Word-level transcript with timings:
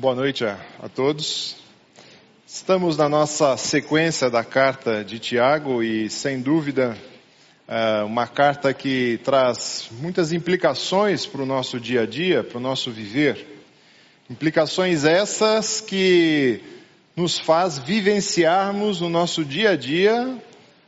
Boa 0.00 0.14
noite 0.14 0.44
a, 0.44 0.56
a, 0.80 0.88
todos. 0.88 1.56
Estamos 2.46 2.96
na 2.96 3.08
nossa 3.08 3.56
sequência 3.56 4.30
da 4.30 4.44
carta 4.44 5.04
de 5.04 5.18
Tiago 5.18 5.82
e, 5.82 6.08
sem 6.08 6.40
dúvida, 6.40 6.96
é 7.66 8.04
uma 8.04 8.28
carta 8.28 8.72
que 8.72 9.18
traz 9.24 9.88
muitas 10.00 10.32
implicações 10.32 11.26
para 11.26 11.42
o 11.42 11.44
nosso 11.44 11.80
dia 11.80 12.02
a 12.02 12.06
dia, 12.06 12.44
para 12.44 12.58
o 12.58 12.60
nosso 12.60 12.92
viver. 12.92 13.64
Implicações 14.30 15.04
essas 15.04 15.80
que 15.80 16.60
nos 17.16 17.36
faz 17.36 17.80
vivenciarmos 17.80 19.00
no 19.00 19.08
nosso 19.08 19.44
dia 19.44 19.70
a 19.70 19.76
dia 19.76 20.40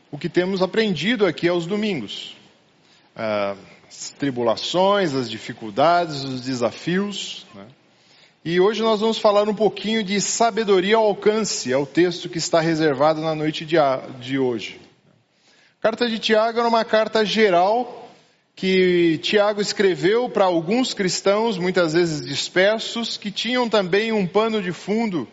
o 0.08 0.16
que 0.16 0.28
temos 0.28 0.62
aprendido 0.62 1.26
aqui 1.26 1.48
aos 1.48 1.66
domingos. 1.66 2.36
É, 3.16 3.56
as 3.88 4.10
tribulações, 4.10 5.16
as 5.16 5.28
dificuldades, 5.28 6.22
os 6.22 6.42
desafios. 6.42 7.44
Né? 7.56 7.66
E 8.42 8.58
hoje 8.58 8.80
nós 8.80 9.00
vamos 9.00 9.18
falar 9.18 9.46
um 9.50 9.54
pouquinho 9.54 10.02
de 10.02 10.18
sabedoria 10.18 10.96
ao 10.96 11.04
alcance, 11.04 11.70
é 11.70 11.76
o 11.76 11.84
texto 11.84 12.26
que 12.26 12.38
está 12.38 12.58
reservado 12.58 13.20
na 13.20 13.34
noite 13.34 13.66
de, 13.66 14.38
hoje. 14.38 14.80
A 15.78 15.82
carta 15.82 16.08
de 16.08 16.18
Tiago 16.18 16.58
era 16.58 16.66
uma 16.66 16.82
carta 16.82 17.22
geral 17.22 18.08
que 18.56 19.18
Tiago 19.18 19.60
escreveu 19.60 20.30
para 20.30 20.46
alguns 20.46 20.94
cristãos, 20.94 21.58
muitas 21.58 21.92
vezes 21.92 22.24
dispersos, 22.24 23.18
que 23.18 23.30
tinham 23.30 23.68
também 23.68 24.10
um 24.10 24.26
pano 24.26 24.62
de 24.62 24.72
fundo 24.72 25.28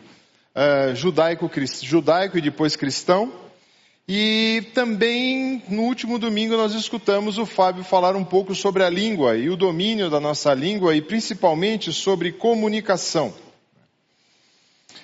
uh, 0.54 0.94
judaico, 0.94 1.50
judaico 1.82 2.38
e 2.38 2.42
depois 2.42 2.76
cristão. 2.76 3.32
E 4.10 4.64
também 4.74 5.62
no 5.68 5.82
último 5.82 6.18
domingo 6.18 6.56
nós 6.56 6.74
escutamos 6.74 7.38
o 7.38 7.46
Fábio 7.46 7.84
falar 7.84 8.16
um 8.16 8.24
pouco 8.24 8.56
sobre 8.56 8.82
a 8.82 8.90
língua 8.90 9.36
e 9.36 9.50
o 9.50 9.58
domínio 9.58 10.10
da 10.10 10.18
nossa 10.18 10.54
língua 10.54 10.96
e 10.96 11.02
principalmente 11.02 11.92
sobre 11.92 12.32
comunicação. 12.32 13.34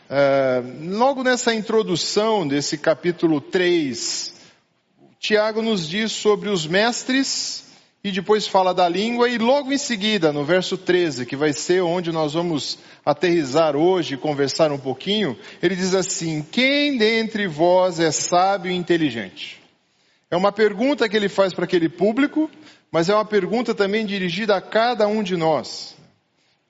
Uh, 0.09 0.97
logo 0.97 1.21
nessa 1.21 1.53
introdução 1.53 2.47
desse 2.47 2.77
capítulo 2.77 3.41
3, 3.41 4.33
Tiago 5.19 5.61
nos 5.61 5.85
diz 5.89 6.13
sobre 6.13 6.47
os 6.47 6.65
mestres 6.65 7.72
e 8.03 8.11
depois 8.11 8.45
fala 8.45 8.73
da 8.73 8.89
língua, 8.89 9.29
e 9.29 9.37
logo 9.37 9.71
em 9.71 9.77
seguida, 9.77 10.33
no 10.33 10.43
verso 10.43 10.77
13, 10.77 11.25
que 11.25 11.37
vai 11.37 11.53
ser 11.53 11.81
onde 11.81 12.11
nós 12.11 12.33
vamos 12.33 12.77
aterrizar 13.05 13.77
hoje 13.77 14.15
e 14.15 14.17
conversar 14.17 14.73
um 14.73 14.77
pouquinho, 14.77 15.37
ele 15.61 15.73
diz 15.73 15.95
assim: 15.95 16.45
Quem 16.51 16.97
dentre 16.97 17.47
vós 17.47 18.01
é 18.01 18.11
sábio 18.11 18.69
e 18.69 18.75
inteligente? 18.75 19.61
É 20.29 20.35
uma 20.35 20.51
pergunta 20.51 21.07
que 21.07 21.15
ele 21.15 21.29
faz 21.29 21.53
para 21.53 21.63
aquele 21.63 21.87
público, 21.87 22.51
mas 22.91 23.07
é 23.07 23.13
uma 23.13 23.23
pergunta 23.23 23.73
também 23.73 24.05
dirigida 24.05 24.57
a 24.57 24.61
cada 24.61 25.07
um 25.07 25.23
de 25.23 25.37
nós. 25.37 25.95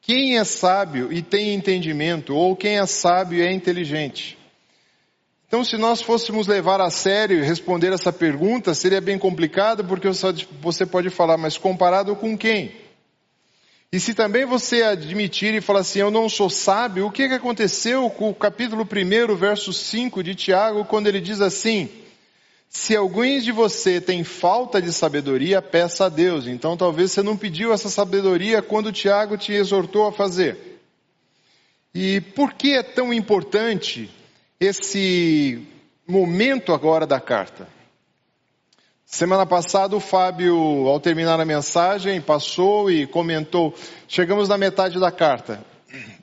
Quem 0.01 0.37
é 0.37 0.43
sábio 0.43 1.11
e 1.11 1.23
tem 1.23 1.55
entendimento, 1.55 2.35
ou 2.35 2.55
quem 2.55 2.77
é 2.77 2.85
sábio 2.85 3.39
e 3.39 3.41
é 3.41 3.51
inteligente? 3.51 4.37
Então, 5.53 5.63
se 5.63 5.77
nós 5.77 6.01
fôssemos 6.01 6.47
levar 6.47 6.81
a 6.81 6.89
sério 6.89 7.37
e 7.37 7.45
responder 7.45 7.93
essa 7.93 8.11
pergunta, 8.11 8.73
seria 8.73 8.99
bem 8.99 9.19
complicado, 9.19 9.85
porque 9.85 10.07
você 10.59 10.83
pode 10.83 11.11
falar, 11.11 11.37
mas 11.37 11.59
comparado 11.59 12.15
com 12.15 12.35
quem? 12.35 12.71
E 13.91 13.99
se 13.99 14.15
também 14.15 14.45
você 14.45 14.81
admitir 14.81 15.53
e 15.53 15.61
falar 15.61 15.81
assim, 15.81 15.99
eu 15.99 16.09
não 16.09 16.27
sou 16.27 16.49
sábio, 16.49 17.05
o 17.05 17.11
que, 17.11 17.27
que 17.27 17.35
aconteceu 17.35 18.09
com 18.09 18.31
o 18.31 18.33
capítulo 18.33 18.81
1, 18.81 19.35
verso 19.35 19.71
5 19.71 20.23
de 20.23 20.33
Tiago, 20.33 20.85
quando 20.85 21.05
ele 21.05 21.21
diz 21.21 21.39
assim, 21.39 21.87
se 22.67 22.95
alguns 22.95 23.43
de 23.43 23.51
você 23.51 24.01
tem 24.01 24.23
falta 24.23 24.81
de 24.81 24.91
sabedoria, 24.91 25.61
peça 25.61 26.05
a 26.05 26.09
Deus. 26.09 26.47
Então 26.47 26.75
talvez 26.75 27.11
você 27.11 27.21
não 27.21 27.37
pediu 27.37 27.71
essa 27.71 27.91
sabedoria 27.91 28.63
quando 28.63 28.91
Tiago 28.91 29.37
te 29.37 29.53
exortou 29.53 30.07
a 30.07 30.11
fazer. 30.11 30.79
E 31.93 32.21
por 32.21 32.53
que 32.53 32.73
é 32.73 32.81
tão 32.81 33.13
importante 33.13 34.09
esse 34.65 35.67
momento 36.07 36.73
agora 36.73 37.05
da 37.05 37.19
carta. 37.19 37.67
Semana 39.05 39.45
passada 39.45 39.95
o 39.95 39.99
Fábio, 39.99 40.87
ao 40.87 40.99
terminar 40.99 41.39
a 41.39 41.45
mensagem, 41.45 42.19
passou 42.21 42.89
e 42.89 43.05
comentou, 43.05 43.75
chegamos 44.07 44.47
na 44.47 44.57
metade 44.57 44.99
da 44.99 45.11
carta. 45.11 45.63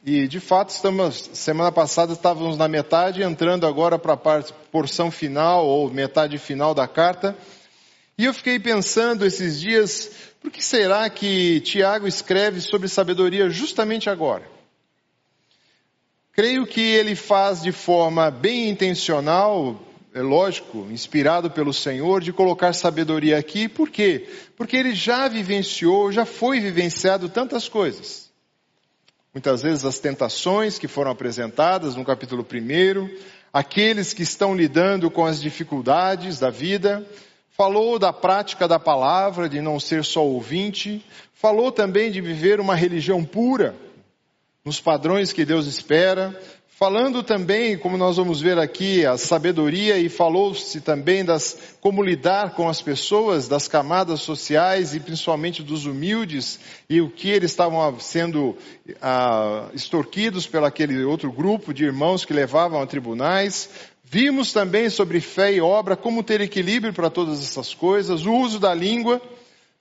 E 0.04 0.26
de 0.26 0.40
fato, 0.40 0.70
estamos, 0.70 1.30
semana 1.34 1.70
passada 1.70 2.14
estávamos 2.14 2.56
na 2.56 2.66
metade, 2.66 3.22
entrando 3.22 3.66
agora 3.66 3.98
para 3.98 4.14
a 4.14 4.42
porção 4.72 5.10
final 5.10 5.66
ou 5.66 5.90
metade 5.90 6.38
final 6.38 6.74
da 6.74 6.88
carta. 6.88 7.36
E 8.18 8.24
eu 8.24 8.34
fiquei 8.34 8.58
pensando 8.58 9.24
esses 9.24 9.60
dias, 9.60 10.10
por 10.40 10.50
que 10.50 10.64
será 10.64 11.08
que 11.10 11.60
Tiago 11.60 12.08
escreve 12.08 12.60
sobre 12.60 12.88
sabedoria 12.88 13.50
justamente 13.50 14.10
agora? 14.10 14.59
Creio 16.40 16.66
que 16.66 16.80
ele 16.80 17.14
faz 17.14 17.60
de 17.60 17.70
forma 17.70 18.30
bem 18.30 18.70
intencional, 18.70 19.78
é 20.14 20.22
lógico, 20.22 20.88
inspirado 20.90 21.50
pelo 21.50 21.70
Senhor, 21.70 22.22
de 22.22 22.32
colocar 22.32 22.72
sabedoria 22.72 23.36
aqui. 23.36 23.68
Por 23.68 23.90
quê? 23.90 24.26
Porque 24.56 24.74
ele 24.74 24.94
já 24.94 25.28
vivenciou, 25.28 26.10
já 26.10 26.24
foi 26.24 26.58
vivenciado 26.58 27.28
tantas 27.28 27.68
coisas. 27.68 28.30
Muitas 29.34 29.60
vezes 29.60 29.84
as 29.84 29.98
tentações 29.98 30.78
que 30.78 30.88
foram 30.88 31.10
apresentadas 31.10 31.94
no 31.94 32.06
capítulo 32.06 32.42
1, 32.42 33.18
aqueles 33.52 34.14
que 34.14 34.22
estão 34.22 34.54
lidando 34.54 35.10
com 35.10 35.26
as 35.26 35.42
dificuldades 35.42 36.38
da 36.38 36.48
vida, 36.48 37.06
falou 37.50 37.98
da 37.98 38.14
prática 38.14 38.66
da 38.66 38.78
palavra, 38.78 39.46
de 39.46 39.60
não 39.60 39.78
ser 39.78 40.06
só 40.06 40.24
ouvinte, 40.24 41.04
falou 41.34 41.70
também 41.70 42.10
de 42.10 42.22
viver 42.22 42.60
uma 42.60 42.74
religião 42.74 43.26
pura, 43.26 43.74
nos 44.64 44.80
padrões 44.80 45.32
que 45.32 45.44
Deus 45.44 45.66
espera, 45.66 46.38
falando 46.68 47.22
também, 47.22 47.78
como 47.78 47.96
nós 47.96 48.18
vamos 48.18 48.40
ver 48.42 48.58
aqui, 48.58 49.06
a 49.06 49.16
sabedoria 49.16 49.98
e 49.98 50.08
falou-se 50.08 50.80
também 50.82 51.24
das 51.24 51.76
como 51.80 52.02
lidar 52.02 52.54
com 52.54 52.68
as 52.68 52.82
pessoas, 52.82 53.48
das 53.48 53.66
camadas 53.66 54.20
sociais 54.20 54.94
e 54.94 55.00
principalmente 55.00 55.62
dos 55.62 55.86
humildes 55.86 56.60
e 56.90 57.00
o 57.00 57.10
que 57.10 57.30
eles 57.30 57.50
estavam 57.50 57.98
sendo 57.98 58.56
ah, 59.00 59.68
extorquidos 59.72 60.46
pelo 60.46 60.66
aquele 60.66 61.04
outro 61.04 61.32
grupo 61.32 61.72
de 61.72 61.84
irmãos 61.84 62.24
que 62.24 62.34
levavam 62.34 62.82
a 62.82 62.86
tribunais. 62.86 63.70
Vimos 64.04 64.52
também 64.52 64.90
sobre 64.90 65.20
fé 65.20 65.54
e 65.54 65.60
obra, 65.60 65.96
como 65.96 66.22
ter 66.22 66.40
equilíbrio 66.40 66.92
para 66.92 67.08
todas 67.08 67.38
essas 67.38 67.72
coisas, 67.72 68.26
o 68.26 68.32
uso 68.32 68.58
da 68.58 68.74
língua, 68.74 69.22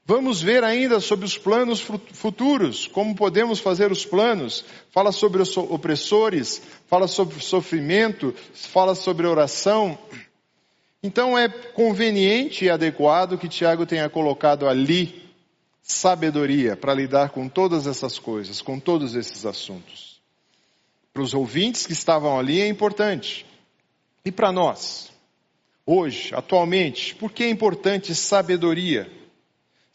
Vamos 0.10 0.42
ver 0.42 0.64
ainda 0.64 1.00
sobre 1.00 1.24
os 1.24 1.38
planos 1.38 1.82
futuros, 2.14 2.88
como 2.88 3.14
podemos 3.16 3.60
fazer 3.60 3.92
os 3.92 4.04
planos. 4.04 4.66
Fala 4.90 5.12
sobre 5.12 5.40
os 5.40 5.56
opressores, 5.56 6.64
fala 6.88 7.08
sobre 7.08 7.40
sofrimento, 7.40 8.34
fala 8.56 8.96
sobre 8.96 9.28
oração. 9.28 9.96
Então 11.04 11.38
é 11.38 11.48
conveniente 11.48 12.66
e 12.66 12.72
adequado 12.72 13.38
que 13.38 13.48
Tiago 13.48 13.86
tenha 13.86 14.10
colocado 14.10 14.68
ali 14.68 15.30
sabedoria 15.84 16.76
para 16.76 16.96
lidar 16.96 17.30
com 17.30 17.48
todas 17.48 17.86
essas 17.86 18.18
coisas, 18.18 18.64
com 18.64 18.80
todos 18.80 19.14
esses 19.14 19.46
assuntos. 19.46 20.20
Para 21.14 21.22
os 21.22 21.36
ouvintes 21.36 21.86
que 21.86 21.94
estavam 21.94 22.40
ali 22.40 22.60
é 22.60 22.68
importante. 22.68 23.46
E 24.26 24.32
para 24.32 24.52
nós, 24.52 25.12
hoje, 25.86 26.34
atualmente, 26.34 27.14
por 27.14 27.32
que 27.32 27.44
é 27.44 27.50
importante 27.52 28.16
sabedoria? 28.16 29.19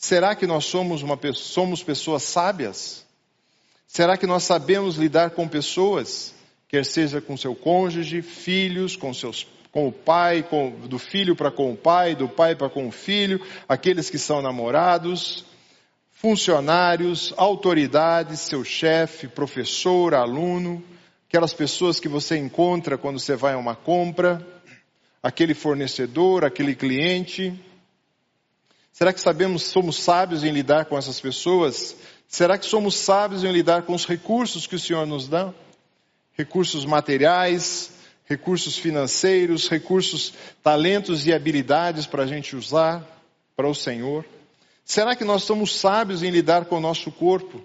Será 0.05 0.35
que 0.35 0.47
nós 0.47 0.67
somos, 0.67 1.03
uma, 1.03 1.19
somos 1.33 1.83
pessoas 1.83 2.25
sábias? 2.25 3.07
Será 3.87 4.19
que 4.19 4.27
nós 4.27 4.43
sabemos 4.43 4.97
lidar 4.97 5.31
com 5.31 5.49
pessoas, 5.49 6.35
quer 6.69 6.85
seja 6.85 7.23
com 7.23 7.39
seu 7.39 7.55
cônjuge, 7.55 8.21
filhos, 8.21 8.97
com 8.97 9.15
seus 9.15 9.47
com 9.73 9.89
o 9.89 9.93
pai, 9.93 10.43
com, 10.43 10.73
do 10.73 10.99
filho 10.99 11.35
para 11.35 11.51
com 11.51 11.73
o 11.73 11.77
pai, 11.77 12.15
do 12.15 12.29
pai 12.29 12.55
para 12.55 12.69
com 12.69 12.87
o 12.87 12.93
filho, 12.93 13.41
aqueles 13.67 14.11
que 14.11 14.19
são 14.19 14.43
namorados, 14.43 15.47
funcionários, 16.13 17.33
autoridades, 17.39 18.41
seu 18.41 18.63
chefe, 18.63 19.27
professor, 19.27 20.13
aluno, 20.13 20.85
aquelas 21.27 21.55
pessoas 21.55 21.99
que 21.99 22.11
você 22.11 22.37
encontra 22.37 22.99
quando 22.99 23.19
você 23.19 23.35
vai 23.35 23.55
a 23.55 23.59
uma 23.59 23.75
compra, 23.75 24.47
aquele 25.23 25.55
fornecedor, 25.55 26.45
aquele 26.45 26.75
cliente. 26.75 27.59
Será 28.95 29.13
que 29.13 29.21
sabemos, 29.21 29.65
somos 29.65 29.97
sábios 29.97 30.45
em 30.45 30.53
lidar 30.53 30.85
com 30.85 30.97
essas 30.97 31.21
pessoas? 31.21 31.97
Será 32.29 32.57
que 32.57 32.65
somos 32.65 32.95
sábios 32.95 33.43
em 33.43 33.51
lidar 33.51 33.83
com 33.83 33.93
os 33.93 34.07
recursos 34.07 34.69
que 34.69 34.77
o 34.77 34.79
Senhor 34.79 35.05
nos 35.05 35.27
dá? 35.27 35.53
Recursos 36.39 36.85
materiais, 36.85 37.91
recursos 38.25 38.79
financeiros, 38.79 39.69
recursos, 39.69 40.33
talentos 40.63 41.27
e 41.27 41.33
habilidades 41.33 42.07
para 42.07 42.23
a 42.23 42.27
gente 42.27 42.55
usar 42.55 43.05
para 43.57 43.69
o 43.69 43.75
Senhor? 43.75 44.25
Será 44.85 45.17
que 45.17 45.25
nós 45.25 45.43
somos 45.43 45.75
sábios 45.75 46.23
em 46.23 46.31
lidar 46.31 46.67
com 46.67 46.77
o 46.77 46.81
nosso 46.81 47.11
corpo? 47.11 47.61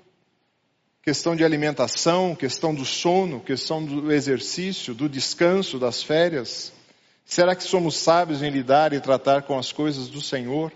Questão 1.03 1.35
de 1.35 1.45
alimentação, 1.45 2.33
questão 2.33 2.73
do 2.73 2.85
sono, 2.85 3.39
questão 3.39 3.85
do 3.85 4.11
exercício, 4.11 4.95
do 4.95 5.07
descanso, 5.07 5.77
das 5.77 6.01
férias. 6.01 6.73
Será 7.23 7.55
que 7.55 7.63
somos 7.63 7.97
sábios 7.97 8.41
em 8.41 8.49
lidar 8.49 8.93
e 8.93 8.99
tratar 8.99 9.43
com 9.43 9.59
as 9.59 9.71
coisas 9.71 10.07
do 10.07 10.23
Senhor? 10.23 10.71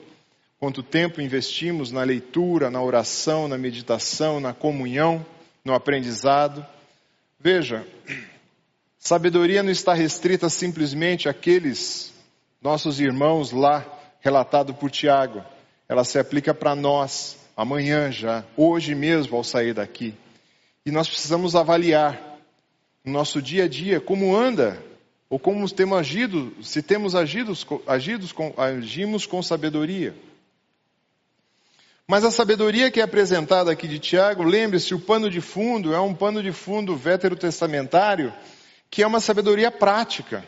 Quanto 0.63 0.81
tempo 0.81 1.19
investimos 1.19 1.91
na 1.91 2.03
leitura, 2.03 2.69
na 2.69 2.81
oração, 2.81 3.49
na 3.49 3.57
meditação, 3.57 4.39
na 4.39 4.53
comunhão, 4.53 5.25
no 5.61 5.73
aprendizado. 5.73 6.65
Veja, 7.37 7.85
sabedoria 8.97 9.61
não 9.61 9.71
está 9.71 9.93
restrita 9.93 10.49
simplesmente 10.49 11.27
àqueles 11.27 12.13
nossos 12.61 13.01
irmãos 13.01 13.51
lá, 13.51 13.85
relatado 14.21 14.73
por 14.73 14.89
Tiago. 14.89 15.43
Ela 15.89 16.05
se 16.05 16.17
aplica 16.17 16.53
para 16.53 16.73
nós, 16.73 17.37
amanhã 17.57 18.09
já, 18.09 18.45
hoje 18.55 18.95
mesmo 18.95 19.35
ao 19.35 19.43
sair 19.43 19.73
daqui. 19.73 20.15
E 20.85 20.91
nós 20.91 21.09
precisamos 21.09 21.57
avaliar 21.57 22.39
no 23.03 23.11
nosso 23.11 23.41
dia 23.41 23.65
a 23.65 23.67
dia 23.67 23.99
como 23.99 24.33
anda, 24.33 24.81
ou 25.29 25.37
como 25.37 25.69
temos 25.69 25.97
agido, 25.97 26.53
se 26.63 26.81
temos 26.81 27.15
agido, 27.15 27.51
agidos 27.85 28.33
agimos 28.57 29.25
com 29.25 29.43
sabedoria. 29.43 30.15
Mas 32.13 32.23
a 32.23 32.29
sabedoria 32.29 32.91
que 32.91 32.99
é 32.99 33.03
apresentada 33.03 33.71
aqui 33.71 33.87
de 33.87 33.97
Tiago, 33.97 34.43
lembre-se, 34.43 34.93
o 34.93 34.99
pano 34.99 35.31
de 35.31 35.41
fundo 35.41 35.95
é 35.95 35.99
um 35.99 36.13
pano 36.13 36.43
de 36.43 36.51
fundo 36.51 36.95
veterotestamentário, 36.95 38.31
que 38.87 39.01
é 39.01 39.07
uma 39.07 39.19
sabedoria 39.19 39.71
prática. 39.71 40.45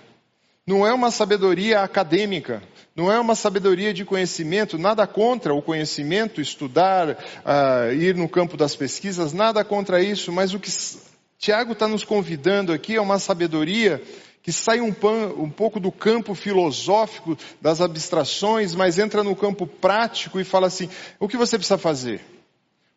Não 0.68 0.86
é 0.86 0.94
uma 0.94 1.10
sabedoria 1.10 1.82
acadêmica, 1.82 2.62
não 2.96 3.12
é 3.12 3.20
uma 3.20 3.34
sabedoria 3.34 3.92
de 3.92 4.06
conhecimento, 4.06 4.78
nada 4.78 5.08
contra 5.08 5.56
o 5.56 5.62
conhecimento, 5.62 6.40
estudar, 6.40 7.10
uh, 7.10 7.92
ir 7.92 8.14
no 8.14 8.30
campo 8.30 8.56
das 8.56 8.76
pesquisas, 8.76 9.34
nada 9.34 9.64
contra 9.64 10.04
isso, 10.04 10.32
mas 10.32 10.54
o 10.54 10.60
que 10.60 10.70
Tiago 11.40 11.72
está 11.72 11.88
nos 11.88 12.04
convidando 12.04 12.74
aqui 12.74 12.96
é 12.96 13.02
uma 13.02 13.18
sabedoria 13.18 14.04
que 14.46 14.52
sai 14.52 14.80
um, 14.80 14.94
pan, 14.94 15.34
um, 15.40 15.50
pouco 15.50 15.80
do 15.80 15.92
campo 15.92 16.36
filosófico, 16.36 17.36
das 17.60 17.82
abstrações, 17.82 18.76
mas 18.76 19.00
entra 19.00 19.24
no 19.24 19.36
campo 19.36 19.66
prático 19.66 20.40
e 20.40 20.44
fala 20.44 20.68
assim: 20.68 20.88
o 21.20 21.28
que 21.28 21.36
você 21.36 21.58
precisa 21.58 21.80
fazer? 21.80 22.22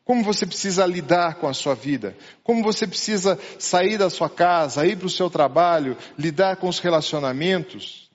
Como 0.05 0.23
você 0.23 0.45
precisa 0.45 0.85
lidar 0.85 1.37
com 1.37 1.49
a 1.49 1.55
sua 1.55 1.75
vida? 1.75 2.15
Como 2.45 2.63
você 2.63 2.87
precisa 2.87 3.39
sair 3.59 3.97
da 3.97 4.11
sua 4.11 4.29
casa, 4.29 4.87
ir 4.87 4.99
para 4.99 5.07
o 5.07 5.11
seu 5.11 5.31
trabalho, 5.31 5.97
lidar 6.19 6.57
com 6.57 6.69
os 6.69 6.81
relacionamentos? 6.81 8.11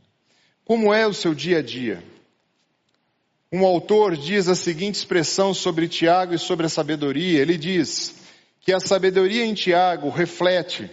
Como 0.63 0.93
é 0.93 1.07
o 1.07 1.13
seu 1.13 1.33
dia 1.33 1.57
a 1.57 1.63
dia? 1.63 2.03
Um 3.51 3.65
autor 3.65 4.15
diz 4.15 4.47
a 4.47 4.53
seguinte 4.53 4.93
expressão 4.93 5.55
sobre 5.55 5.87
Tiago 5.87 6.35
e 6.35 6.37
sobre 6.37 6.67
a 6.67 6.69
sabedoria: 6.69 7.41
ele 7.41 7.57
diz 7.57 8.13
que 8.61 8.71
a 8.71 8.79
sabedoria 8.79 9.43
em 9.43 9.55
Tiago 9.55 10.09
reflete 10.09 10.87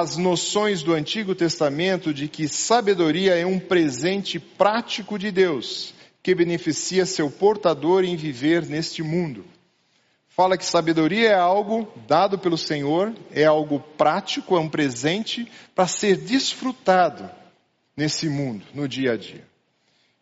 as 0.00 0.16
noções 0.16 0.82
do 0.82 0.94
Antigo 0.94 1.34
Testamento 1.34 2.14
de 2.14 2.26
que 2.26 2.48
sabedoria 2.48 3.34
é 3.34 3.44
um 3.44 3.58
presente 3.58 4.40
prático 4.40 5.18
de 5.18 5.30
Deus 5.30 5.92
que 6.22 6.34
beneficia 6.34 7.04
seu 7.04 7.30
portador 7.30 8.02
em 8.02 8.16
viver 8.16 8.64
neste 8.64 9.02
mundo. 9.02 9.44
Fala 10.28 10.56
que 10.56 10.64
sabedoria 10.64 11.32
é 11.32 11.34
algo 11.34 11.86
dado 12.08 12.38
pelo 12.38 12.56
Senhor, 12.56 13.12
é 13.30 13.44
algo 13.44 13.80
prático, 13.98 14.56
é 14.56 14.60
um 14.60 14.68
presente 14.68 15.46
para 15.74 15.86
ser 15.86 16.16
desfrutado 16.16 17.28
nesse 17.94 18.30
mundo, 18.30 18.64
no 18.72 18.88
dia 18.88 19.12
a 19.12 19.16
dia. 19.18 19.44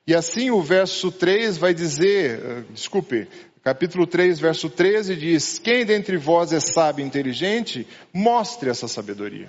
E 0.04 0.16
assim 0.16 0.50
o 0.50 0.60
verso 0.60 1.12
3 1.12 1.58
vai 1.58 1.72
dizer, 1.72 2.40
eh, 2.42 2.64
desculpe, 2.70 3.28
capítulo 3.70 4.04
3, 4.04 4.40
verso 4.40 4.68
13 4.68 5.14
diz: 5.14 5.60
Quem 5.60 5.84
dentre 5.84 6.16
vós 6.16 6.52
é 6.52 6.58
sábio 6.58 7.04
e 7.04 7.06
inteligente, 7.06 7.86
mostre 8.12 8.68
essa 8.68 8.88
sabedoria. 8.88 9.48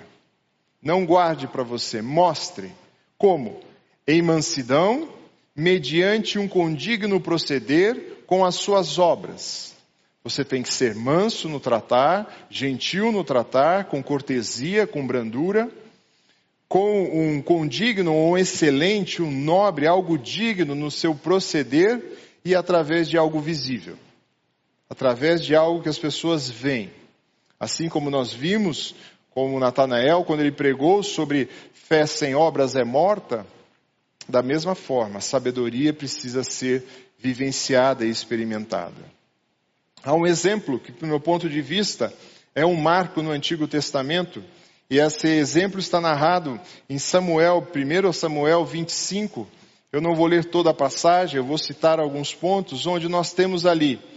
Não 0.80 1.04
guarde 1.04 1.48
para 1.48 1.64
você, 1.64 2.00
mostre. 2.00 2.70
Como? 3.18 3.58
Em 4.06 4.22
mansidão, 4.22 5.08
mediante 5.56 6.38
um 6.38 6.46
condigno 6.46 7.20
proceder 7.20 8.22
com 8.24 8.44
as 8.44 8.54
suas 8.54 8.96
obras. 8.96 9.74
Você 10.22 10.44
tem 10.44 10.62
que 10.62 10.72
ser 10.72 10.94
manso 10.94 11.48
no 11.48 11.58
tratar, 11.58 12.46
gentil 12.48 13.10
no 13.10 13.24
tratar, 13.24 13.86
com 13.86 14.00
cortesia, 14.00 14.86
com 14.86 15.04
brandura, 15.04 15.68
com 16.68 17.02
um 17.12 17.42
condigno, 17.42 18.12
um 18.12 18.38
excelente, 18.38 19.20
um 19.20 19.32
nobre, 19.32 19.88
algo 19.88 20.16
digno 20.16 20.76
no 20.76 20.92
seu 20.92 21.12
proceder 21.12 22.00
e 22.44 22.54
através 22.54 23.08
de 23.08 23.18
algo 23.18 23.40
visível, 23.40 23.96
através 24.92 25.42
de 25.42 25.56
algo 25.56 25.82
que 25.82 25.88
as 25.88 25.98
pessoas 25.98 26.50
veem. 26.50 26.90
Assim 27.58 27.88
como 27.88 28.10
nós 28.10 28.30
vimos, 28.30 28.94
como 29.30 29.58
Natanael, 29.58 30.22
quando 30.22 30.40
ele 30.40 30.52
pregou 30.52 31.02
sobre 31.02 31.48
fé 31.72 32.04
sem 32.04 32.34
obras 32.34 32.76
é 32.76 32.84
morta, 32.84 33.46
da 34.28 34.42
mesma 34.42 34.74
forma, 34.74 35.16
a 35.16 35.22
sabedoria 35.22 35.94
precisa 35.94 36.44
ser 36.44 36.84
vivenciada 37.18 38.04
e 38.04 38.10
experimentada. 38.10 39.10
Há 40.04 40.12
um 40.12 40.26
exemplo 40.26 40.78
que, 40.78 40.92
do 40.92 41.06
meu 41.06 41.18
ponto 41.18 41.48
de 41.48 41.62
vista, 41.62 42.12
é 42.54 42.66
um 42.66 42.76
marco 42.76 43.22
no 43.22 43.30
Antigo 43.30 43.66
Testamento, 43.66 44.44
e 44.90 44.98
esse 44.98 45.26
exemplo 45.26 45.80
está 45.80 46.02
narrado 46.02 46.60
em 46.86 46.98
Samuel, 46.98 47.66
1 47.74 48.12
Samuel 48.12 48.66
25, 48.66 49.48
eu 49.90 50.02
não 50.02 50.14
vou 50.14 50.26
ler 50.26 50.44
toda 50.44 50.68
a 50.68 50.74
passagem, 50.74 51.38
eu 51.38 51.44
vou 51.46 51.56
citar 51.56 51.98
alguns 51.98 52.34
pontos, 52.34 52.86
onde 52.86 53.08
nós 53.08 53.32
temos 53.32 53.64
ali 53.64 54.11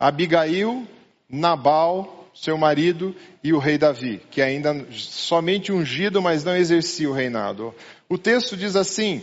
Abigail, 0.00 0.88
Nabal, 1.28 2.30
seu 2.34 2.56
marido, 2.56 3.14
e 3.44 3.52
o 3.52 3.58
rei 3.58 3.76
Davi, 3.76 4.22
que 4.30 4.40
ainda 4.40 4.86
somente 4.92 5.70
ungido, 5.70 6.22
mas 6.22 6.42
não 6.42 6.56
exercia 6.56 7.10
o 7.10 7.12
reinado. 7.12 7.74
O 8.08 8.16
texto 8.16 8.56
diz 8.56 8.76
assim: 8.76 9.22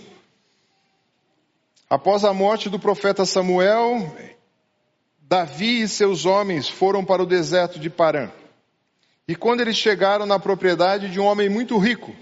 Após 1.89 2.24
a 2.24 2.31
morte 2.31 2.69
do 2.69 2.77
profeta 2.77 3.25
Samuel, 3.25 4.15
Davi 5.19 5.81
e 5.81 5.88
seus 5.88 6.25
homens 6.25 6.69
foram 6.69 7.03
para 7.03 7.24
o 7.24 7.25
deserto 7.25 7.79
de 7.79 7.89
Parã. 7.89 8.29
E 9.27 9.35
quando 9.35 9.62
eles 9.62 9.75
chegaram 9.75 10.25
na 10.25 10.38
propriedade 10.38 11.09
de 11.09 11.19
um 11.19 11.25
homem 11.25 11.50
muito 11.50 11.77
rico, 11.77 12.15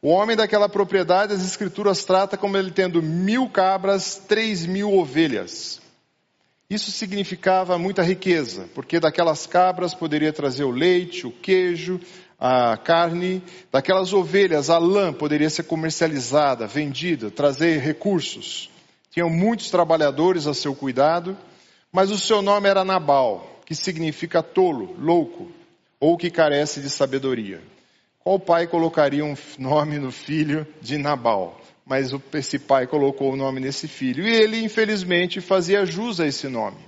o 0.00 0.08
homem 0.08 0.36
daquela 0.36 0.68
propriedade, 0.68 1.32
as 1.32 1.42
escrituras 1.42 2.04
trata 2.04 2.36
como 2.36 2.56
ele 2.56 2.70
tendo 2.70 3.02
mil 3.02 3.48
cabras, 3.48 4.16
três 4.28 4.66
mil 4.66 4.92
ovelhas. 4.92 5.80
Isso 6.72 6.90
significava 6.90 7.76
muita 7.76 8.02
riqueza, 8.02 8.66
porque 8.74 8.98
daquelas 8.98 9.46
cabras 9.46 9.92
poderia 9.92 10.32
trazer 10.32 10.64
o 10.64 10.70
leite, 10.70 11.26
o 11.26 11.30
queijo, 11.30 12.00
a 12.40 12.78
carne, 12.78 13.42
daquelas 13.70 14.14
ovelhas, 14.14 14.70
a 14.70 14.78
lã 14.78 15.12
poderia 15.12 15.50
ser 15.50 15.64
comercializada, 15.64 16.66
vendida, 16.66 17.30
trazer 17.30 17.78
recursos. 17.80 18.70
Tinham 19.10 19.28
muitos 19.28 19.68
trabalhadores 19.68 20.46
a 20.46 20.54
seu 20.54 20.74
cuidado, 20.74 21.36
mas 21.92 22.10
o 22.10 22.18
seu 22.18 22.40
nome 22.40 22.70
era 22.70 22.86
Nabal, 22.86 23.60
que 23.66 23.74
significa 23.74 24.42
tolo, 24.42 24.96
louco, 24.98 25.52
ou 26.00 26.16
que 26.16 26.30
carece 26.30 26.80
de 26.80 26.88
sabedoria. 26.88 27.60
Qual 28.20 28.40
pai 28.40 28.66
colocaria 28.66 29.22
um 29.22 29.36
nome 29.60 29.98
no 29.98 30.10
filho 30.10 30.66
de 30.80 30.96
Nabal? 30.96 31.61
Mas 31.84 32.10
esse 32.34 32.58
pai 32.58 32.86
colocou 32.86 33.32
o 33.32 33.36
nome 33.36 33.60
nesse 33.60 33.88
filho. 33.88 34.26
E 34.26 34.30
ele, 34.30 34.62
infelizmente, 34.62 35.40
fazia 35.40 35.84
jus 35.84 36.20
a 36.20 36.26
esse 36.26 36.48
nome. 36.48 36.78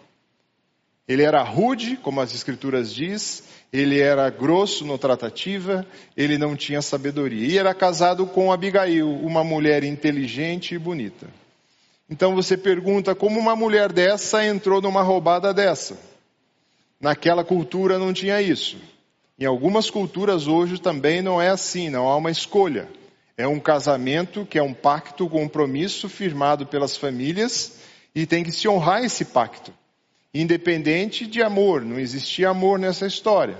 Ele 1.07 1.23
era 1.23 1.43
rude, 1.43 1.97
como 1.97 2.21
as 2.21 2.35
escrituras 2.35 2.95
diz, 2.95 3.45
ele 3.73 4.01
era 4.01 4.31
grosso 4.31 4.87
no 4.87 4.97
tratativa, 4.97 5.85
ele 6.17 6.39
não 6.39 6.57
tinha 6.57 6.81
sabedoria. 6.81 7.47
E 7.47 7.59
era 7.59 7.75
casado 7.75 8.27
com 8.27 8.53
Abigail, 8.53 9.11
uma 9.11 9.45
mulher 9.45 9.85
inteligente 9.85 10.75
e 10.75 10.79
bonita. 10.79 11.27
Então 12.09 12.35
você 12.35 12.57
pergunta 12.57 13.15
como 13.15 13.39
uma 13.39 13.57
mulher 13.57 13.93
dessa 13.93 14.47
entrou 14.47 14.81
numa 14.81 15.03
roubada 15.03 15.53
dessa. 15.53 15.99
Naquela 17.01 17.45
cultura 17.45 17.99
não 17.99 18.13
tinha 18.13 18.41
isso. 18.41 18.77
Em 19.39 19.45
algumas 19.45 19.91
culturas 19.91 20.47
hoje 20.47 20.81
também 20.81 21.21
não 21.21 21.43
é 21.43 21.49
assim, 21.49 21.91
não 21.91 22.09
há 22.09 22.17
uma 22.17 22.31
escolha. 22.31 22.89
É 23.37 23.49
um 23.49 23.59
casamento 23.59 24.47
que 24.47 24.59
é 24.59 24.63
um 24.63 24.73
pacto, 24.73 25.25
um 25.25 25.29
compromisso 25.29 26.09
firmado 26.09 26.67
pelas 26.67 26.97
famílias 26.97 27.79
e 28.15 28.27
tem 28.27 28.45
que 28.45 28.53
se 28.53 28.69
honrar 28.69 29.03
esse 29.05 29.25
pacto. 29.25 29.73
Independente 30.33 31.27
de 31.27 31.43
amor, 31.43 31.83
não 31.83 31.99
existia 31.99 32.49
amor 32.49 32.79
nessa 32.79 33.07
história. 33.07 33.57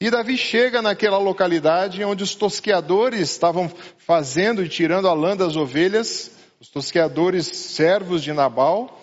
E 0.00 0.10
Davi 0.10 0.36
chega 0.36 0.80
naquela 0.80 1.18
localidade 1.18 2.02
onde 2.02 2.24
os 2.24 2.34
tosqueadores 2.34 3.20
estavam 3.20 3.70
fazendo 3.98 4.64
e 4.64 4.68
tirando 4.68 5.06
a 5.06 5.12
lã 5.12 5.36
das 5.36 5.56
ovelhas, 5.56 6.32
os 6.58 6.68
tosqueadores 6.68 7.46
servos 7.46 8.22
de 8.22 8.32
Nabal, 8.32 8.98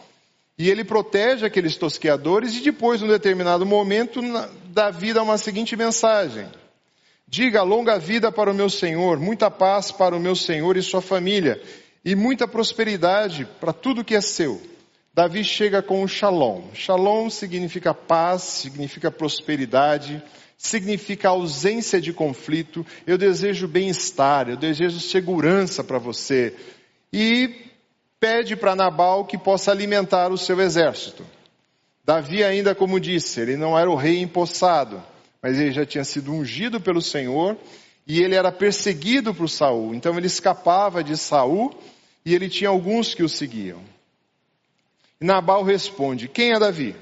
e 0.58 0.70
ele 0.70 0.84
protege 0.84 1.46
aqueles 1.46 1.78
tosqueadores 1.78 2.56
e 2.56 2.62
depois, 2.62 3.00
num 3.00 3.08
determinado 3.08 3.66
momento, 3.66 4.22
Davi 4.70 5.14
dá 5.14 5.22
uma 5.22 5.38
seguinte 5.38 5.76
mensagem. 5.76 6.48
Diga 7.30 7.62
longa 7.62 8.00
vida 8.00 8.32
para 8.32 8.50
o 8.50 8.54
meu 8.54 8.70
Senhor, 8.70 9.20
muita 9.20 9.52
paz 9.52 9.92
para 9.92 10.16
o 10.16 10.20
meu 10.20 10.34
Senhor 10.34 10.78
e 10.78 10.82
sua 10.82 11.02
família, 11.02 11.62
e 12.04 12.16
muita 12.16 12.48
prosperidade 12.48 13.46
para 13.60 13.74
tudo 13.74 14.04
que 14.04 14.16
é 14.16 14.22
seu. 14.22 14.62
Davi 15.14 15.44
chega 15.44 15.82
com 15.82 16.04
o 16.04 16.08
shalom. 16.08 16.74
Shalom 16.74 17.30
significa 17.30 17.94
paz, 17.94 18.44
significa 18.44 19.12
prosperidade, 19.12 20.24
significa 20.58 21.30
ausência 21.30 22.00
de 22.00 22.14
conflito. 22.14 22.86
Eu 23.06 23.18
desejo 23.18 23.68
bem-estar, 23.68 24.48
eu 24.48 24.56
desejo 24.56 25.00
segurança 25.02 25.84
para 25.84 25.98
você. 25.98 26.56
E 27.12 27.68
pede 28.22 28.56
para 28.56 28.76
Nabal 28.76 29.26
que 29.26 29.38
possa 29.38 29.72
alimentar 29.72 30.32
o 30.32 30.38
seu 30.38 30.62
exército. 30.62 31.26
Davi 32.06 32.42
ainda, 32.42 32.74
como 32.74 33.02
disse, 33.02 33.42
ele 33.42 33.58
não 33.58 33.78
era 33.78 33.90
o 33.90 33.96
rei 33.96 34.22
empossado, 34.22 35.04
mas 35.42 35.60
ele 35.60 35.72
já 35.72 35.86
tinha 35.86 36.04
sido 36.04 36.32
ungido 36.32 36.80
pelo 36.80 37.02
Senhor 37.02 37.58
e 38.06 38.22
ele 38.22 38.36
era 38.36 38.52
perseguido 38.52 39.34
por 39.34 39.50
Saul. 39.50 39.94
Então 39.94 40.18
ele 40.18 40.28
escapava 40.28 41.04
de 41.04 41.18
Saul 41.18 41.74
e 42.26 42.34
ele 42.34 42.50
tinha 42.50 42.70
alguns 42.70 43.14
que 43.14 43.24
o 43.24 43.30
seguiam. 43.30 43.82
E 45.20 45.26
Nabal 45.26 45.64
responde: 45.64 46.28
Quem 46.28 46.54
é 46.54 46.60
Davi? 46.60 46.96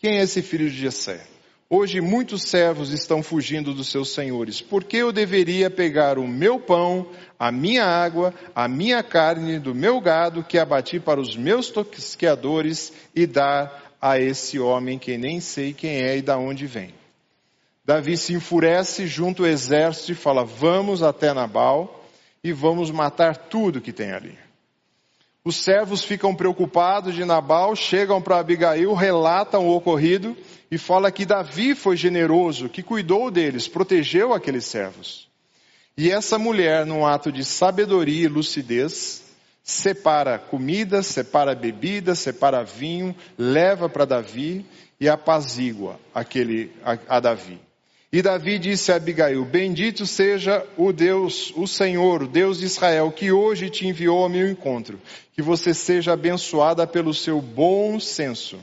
Quem 0.00 0.18
é 0.18 0.22
esse 0.22 0.42
filho 0.42 0.70
de 0.70 0.76
Jessé? 0.76 1.26
Hoje 1.70 2.00
muitos 2.00 2.44
servos 2.44 2.92
estão 2.92 3.22
fugindo 3.22 3.74
dos 3.74 3.90
seus 3.90 4.14
senhores. 4.14 4.62
Por 4.62 4.84
que 4.84 4.96
eu 4.96 5.12
deveria 5.12 5.68
pegar 5.68 6.18
o 6.18 6.26
meu 6.26 6.58
pão, 6.58 7.10
a 7.38 7.52
minha 7.52 7.84
água, 7.84 8.32
a 8.54 8.66
minha 8.66 9.02
carne 9.02 9.58
do 9.58 9.74
meu 9.74 10.00
gado 10.00 10.42
que 10.42 10.58
abati 10.58 10.98
para 10.98 11.20
os 11.20 11.36
meus 11.36 11.68
tosqueadores 11.68 12.90
e 13.14 13.26
dar 13.26 13.92
a 14.00 14.18
esse 14.18 14.58
homem 14.58 14.98
que 14.98 15.18
nem 15.18 15.40
sei 15.40 15.74
quem 15.74 16.02
é 16.02 16.16
e 16.16 16.22
da 16.22 16.38
onde 16.38 16.66
vem? 16.66 16.97
Davi 17.88 18.18
se 18.18 18.34
enfurece 18.34 19.06
junto 19.06 19.44
ao 19.44 19.48
exército 19.48 20.12
e 20.12 20.14
fala: 20.14 20.44
Vamos 20.44 21.02
até 21.02 21.32
Nabal 21.32 22.04
e 22.44 22.52
vamos 22.52 22.90
matar 22.90 23.34
tudo 23.34 23.80
que 23.80 23.94
tem 23.94 24.12
ali. 24.12 24.36
Os 25.42 25.56
servos 25.56 26.04
ficam 26.04 26.34
preocupados 26.34 27.14
de 27.14 27.24
Nabal, 27.24 27.74
chegam 27.74 28.20
para 28.20 28.40
Abigail, 28.40 28.92
relatam 28.92 29.66
o 29.66 29.74
ocorrido 29.74 30.36
e 30.70 30.76
fala 30.76 31.10
que 31.10 31.24
Davi 31.24 31.74
foi 31.74 31.96
generoso, 31.96 32.68
que 32.68 32.82
cuidou 32.82 33.30
deles, 33.30 33.66
protegeu 33.66 34.34
aqueles 34.34 34.66
servos. 34.66 35.26
E 35.96 36.10
essa 36.10 36.38
mulher, 36.38 36.84
num 36.84 37.06
ato 37.06 37.32
de 37.32 37.42
sabedoria 37.42 38.26
e 38.26 38.28
lucidez, 38.28 39.24
separa 39.62 40.38
comida, 40.38 41.02
separa 41.02 41.54
bebida, 41.54 42.14
separa 42.14 42.62
vinho, 42.62 43.16
leva 43.38 43.88
para 43.88 44.04
Davi 44.04 44.66
e 45.00 45.08
apazigua 45.08 45.98
aquele 46.14 46.70
a, 46.84 47.16
a 47.16 47.20
Davi. 47.20 47.66
E 48.10 48.22
Davi 48.22 48.58
disse 48.58 48.90
a 48.90 48.96
Abigail: 48.96 49.44
Bendito 49.44 50.06
seja 50.06 50.66
o 50.76 50.92
Deus, 50.92 51.52
o 51.54 51.66
Senhor, 51.66 52.22
o 52.22 52.28
Deus 52.28 52.58
de 52.58 52.64
Israel, 52.64 53.12
que 53.12 53.30
hoje 53.30 53.68
te 53.68 53.86
enviou 53.86 54.22
ao 54.22 54.28
meu 54.28 54.50
encontro. 54.50 54.98
Que 55.34 55.42
você 55.42 55.74
seja 55.74 56.14
abençoada 56.14 56.86
pelo 56.86 57.12
seu 57.12 57.40
bom 57.40 58.00
senso 58.00 58.58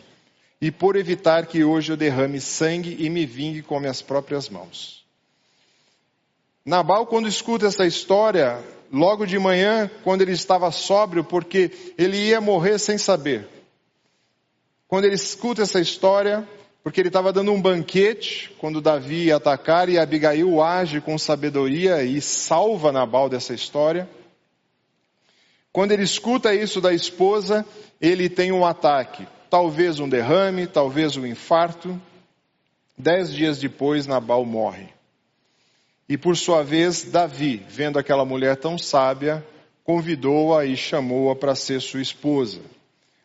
e 0.60 0.72
por 0.72 0.96
evitar 0.96 1.46
que 1.46 1.64
hoje 1.64 1.92
eu 1.92 1.98
derrame 1.98 2.42
sangue 2.42 2.98
e 3.00 3.10
me 3.10 3.26
vingue 3.26 3.62
com 3.62 3.80
minhas 3.80 4.02
próprias 4.02 4.50
mãos. 4.50 5.06
Nabal, 6.66 7.06
quando 7.06 7.28
escuta 7.28 7.68
essa 7.68 7.86
história, 7.86 8.60
logo 8.92 9.28
de 9.28 9.38
manhã, 9.38 9.90
quando 10.04 10.24
ele 10.24 10.32
estava 10.32 10.72
sóbrio, 10.72 11.24
porque 11.24 11.94
ele 11.96 12.18
ia 12.18 12.42
morrer 12.42 12.80
sem 12.80 12.98
saber. 12.98 13.48
Quando 14.88 15.06
ele 15.06 15.14
escuta 15.14 15.62
essa 15.62 15.80
história, 15.80 16.48
porque 16.86 17.02
ele 17.02 17.10
estava 17.10 17.34
dando 17.34 17.52
um 17.52 17.60
banquete 17.60 18.54
quando 18.60 18.80
Davi 18.80 19.26
ia 19.26 19.38
atacar 19.38 19.90
e 19.90 19.98
Abigail 19.98 20.62
age 20.62 21.02
com 21.02 21.18
sabedoria 21.18 22.04
e 22.04 22.22
salva 22.22 22.92
Nabal 22.92 23.28
dessa 23.28 23.56
história. 23.56 24.08
Quando 25.74 25.94
ele 25.94 26.04
escuta 26.04 26.54
isso 26.54 26.80
da 26.80 26.94
esposa, 26.94 27.66
ele 28.00 28.30
tem 28.30 28.52
um 28.52 28.64
ataque, 28.64 29.28
talvez 29.50 30.00
um 30.00 30.08
derrame, 30.08 30.68
talvez 30.68 31.18
um 31.18 31.26
infarto. 31.26 32.00
Dez 32.96 33.34
dias 33.34 33.58
depois, 33.58 34.06
Nabal 34.06 34.46
morre. 34.46 34.90
E 36.08 36.16
por 36.20 36.38
sua 36.38 36.62
vez, 36.62 37.04
Davi, 37.06 37.66
vendo 37.68 37.98
aquela 37.98 38.26
mulher 38.26 38.58
tão 38.58 38.78
sábia, 38.78 39.44
convidou-a 39.84 40.64
e 40.68 40.78
chamou-a 40.78 41.36
para 41.36 41.56
ser 41.56 41.82
sua 41.82 42.04
esposa. 42.04 42.62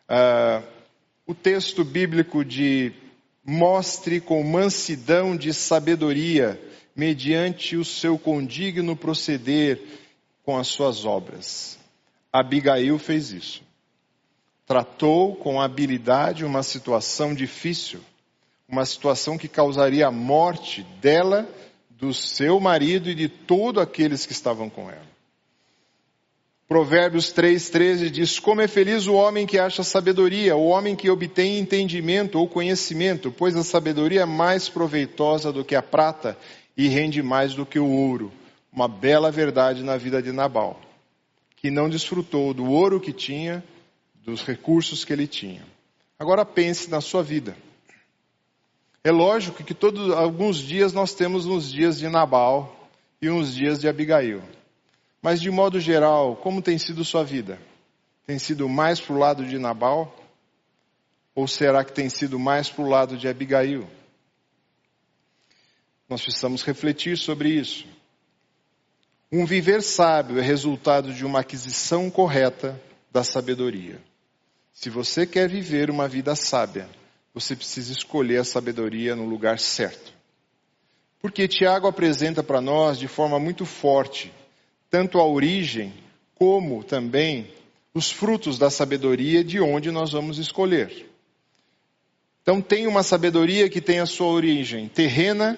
Uh, 0.09 0.63
o 1.27 1.35
texto 1.35 1.83
bíblico 1.83 2.43
de 2.43 2.91
mostre 3.43 4.19
com 4.19 4.43
mansidão 4.43 5.35
de 5.35 5.53
sabedoria, 5.53 6.61
mediante 6.95 7.75
o 7.75 7.85
seu 7.85 8.17
condigno 8.17 8.95
proceder 8.95 9.81
com 10.43 10.57
as 10.57 10.67
suas 10.67 11.05
obras. 11.05 11.79
Abigail 12.31 12.97
fez 12.99 13.31
isso. 13.31 13.63
Tratou 14.65 15.35
com 15.35 15.59
habilidade 15.59 16.45
uma 16.45 16.63
situação 16.63 17.33
difícil, 17.33 17.99
uma 18.67 18.85
situação 18.85 19.37
que 19.37 19.47
causaria 19.47 20.07
a 20.07 20.11
morte 20.11 20.83
dela, 21.01 21.47
do 21.89 22.13
seu 22.13 22.59
marido 22.59 23.09
e 23.09 23.15
de 23.15 23.27
todos 23.27 23.81
aqueles 23.81 24.25
que 24.25 24.31
estavam 24.31 24.69
com 24.69 24.89
ela. 24.89 25.11
Provérbios 26.71 27.33
3,13 27.33 28.09
diz: 28.09 28.39
Como 28.39 28.61
é 28.61 28.65
feliz 28.65 29.05
o 29.05 29.13
homem 29.13 29.45
que 29.45 29.59
acha 29.59 29.83
sabedoria, 29.83 30.55
o 30.55 30.67
homem 30.67 30.95
que 30.95 31.09
obtém 31.09 31.59
entendimento 31.59 32.39
ou 32.39 32.47
conhecimento, 32.47 33.29
pois 33.29 33.57
a 33.57 33.61
sabedoria 33.61 34.21
é 34.21 34.25
mais 34.25 34.69
proveitosa 34.69 35.51
do 35.51 35.65
que 35.65 35.75
a 35.75 35.81
prata 35.81 36.37
e 36.77 36.87
rende 36.87 37.21
mais 37.21 37.53
do 37.53 37.65
que 37.65 37.77
o 37.77 37.89
ouro. 37.89 38.31
Uma 38.71 38.87
bela 38.87 39.29
verdade 39.29 39.83
na 39.83 39.97
vida 39.97 40.21
de 40.21 40.31
Nabal, 40.31 40.79
que 41.57 41.69
não 41.69 41.89
desfrutou 41.89 42.53
do 42.53 42.63
ouro 42.63 43.01
que 43.01 43.11
tinha, 43.11 43.61
dos 44.23 44.41
recursos 44.41 45.03
que 45.03 45.11
ele 45.11 45.27
tinha. 45.27 45.65
Agora 46.17 46.45
pense 46.45 46.89
na 46.89 47.01
sua 47.01 47.21
vida. 47.21 47.53
É 49.03 49.11
lógico 49.11 49.61
que 49.61 49.73
todos 49.73 50.09
alguns 50.13 50.57
dias 50.59 50.93
nós 50.93 51.13
temos 51.13 51.45
uns 51.45 51.69
dias 51.69 51.99
de 51.99 52.07
Nabal 52.07 52.89
e 53.21 53.29
uns 53.29 53.53
dias 53.53 53.77
de 53.77 53.89
Abigail. 53.89 54.41
Mas 55.21 55.39
de 55.39 55.51
modo 55.51 55.79
geral, 55.79 56.35
como 56.35 56.61
tem 56.61 56.77
sido 56.77 57.05
sua 57.05 57.23
vida? 57.23 57.59
Tem 58.25 58.39
sido 58.39 58.67
mais 58.67 58.99
para 58.99 59.13
o 59.13 59.19
lado 59.19 59.45
de 59.45 59.59
Nabal? 59.59 60.15
Ou 61.35 61.47
será 61.47 61.83
que 61.83 61.93
tem 61.93 62.09
sido 62.09 62.39
mais 62.39 62.69
para 62.69 62.83
o 62.83 62.89
lado 62.89 63.15
de 63.15 63.27
Abigail? 63.27 63.87
Nós 66.09 66.21
precisamos 66.21 66.63
refletir 66.63 67.17
sobre 67.17 67.49
isso. 67.49 67.85
Um 69.31 69.45
viver 69.45 69.81
sábio 69.81 70.39
é 70.39 70.41
resultado 70.41 71.13
de 71.13 71.25
uma 71.25 71.39
aquisição 71.39 72.09
correta 72.09 72.81
da 73.11 73.23
sabedoria. 73.23 74.01
Se 74.73 74.89
você 74.89 75.25
quer 75.25 75.47
viver 75.47 75.89
uma 75.89 76.07
vida 76.07 76.35
sábia, 76.35 76.89
você 77.33 77.55
precisa 77.55 77.93
escolher 77.93 78.37
a 78.37 78.43
sabedoria 78.43 79.15
no 79.15 79.25
lugar 79.25 79.59
certo. 79.59 80.11
Porque 81.21 81.47
Tiago 81.47 81.87
apresenta 81.87 82.43
para 82.43 82.59
nós 82.59 82.97
de 82.97 83.07
forma 83.07 83.39
muito 83.39 83.65
forte 83.65 84.33
tanto 84.91 85.19
a 85.19 85.25
origem 85.25 85.93
como 86.35 86.83
também 86.83 87.47
os 87.93 88.11
frutos 88.11 88.57
da 88.57 88.69
sabedoria 88.69 89.41
de 89.41 89.61
onde 89.61 89.89
nós 89.89 90.11
vamos 90.11 90.37
escolher. 90.37 91.09
Então 92.41 92.61
tem 92.61 92.87
uma 92.87 93.01
sabedoria 93.01 93.69
que 93.69 93.79
tem 93.79 93.99
a 93.99 94.05
sua 94.05 94.27
origem 94.27 94.89
terrena 94.89 95.57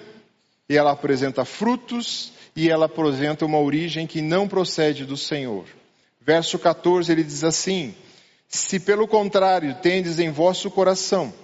e 0.68 0.76
ela 0.76 0.92
apresenta 0.92 1.44
frutos 1.44 2.32
e 2.54 2.70
ela 2.70 2.86
apresenta 2.86 3.44
uma 3.44 3.58
origem 3.58 4.06
que 4.06 4.22
não 4.22 4.46
procede 4.46 5.04
do 5.04 5.16
Senhor. 5.16 5.64
Verso 6.20 6.56
14 6.58 7.10
ele 7.10 7.24
diz 7.24 7.42
assim: 7.42 7.94
Se 8.46 8.78
pelo 8.78 9.08
contrário 9.08 9.74
tendes 9.82 10.20
em 10.20 10.30
vosso 10.30 10.70
coração 10.70 11.34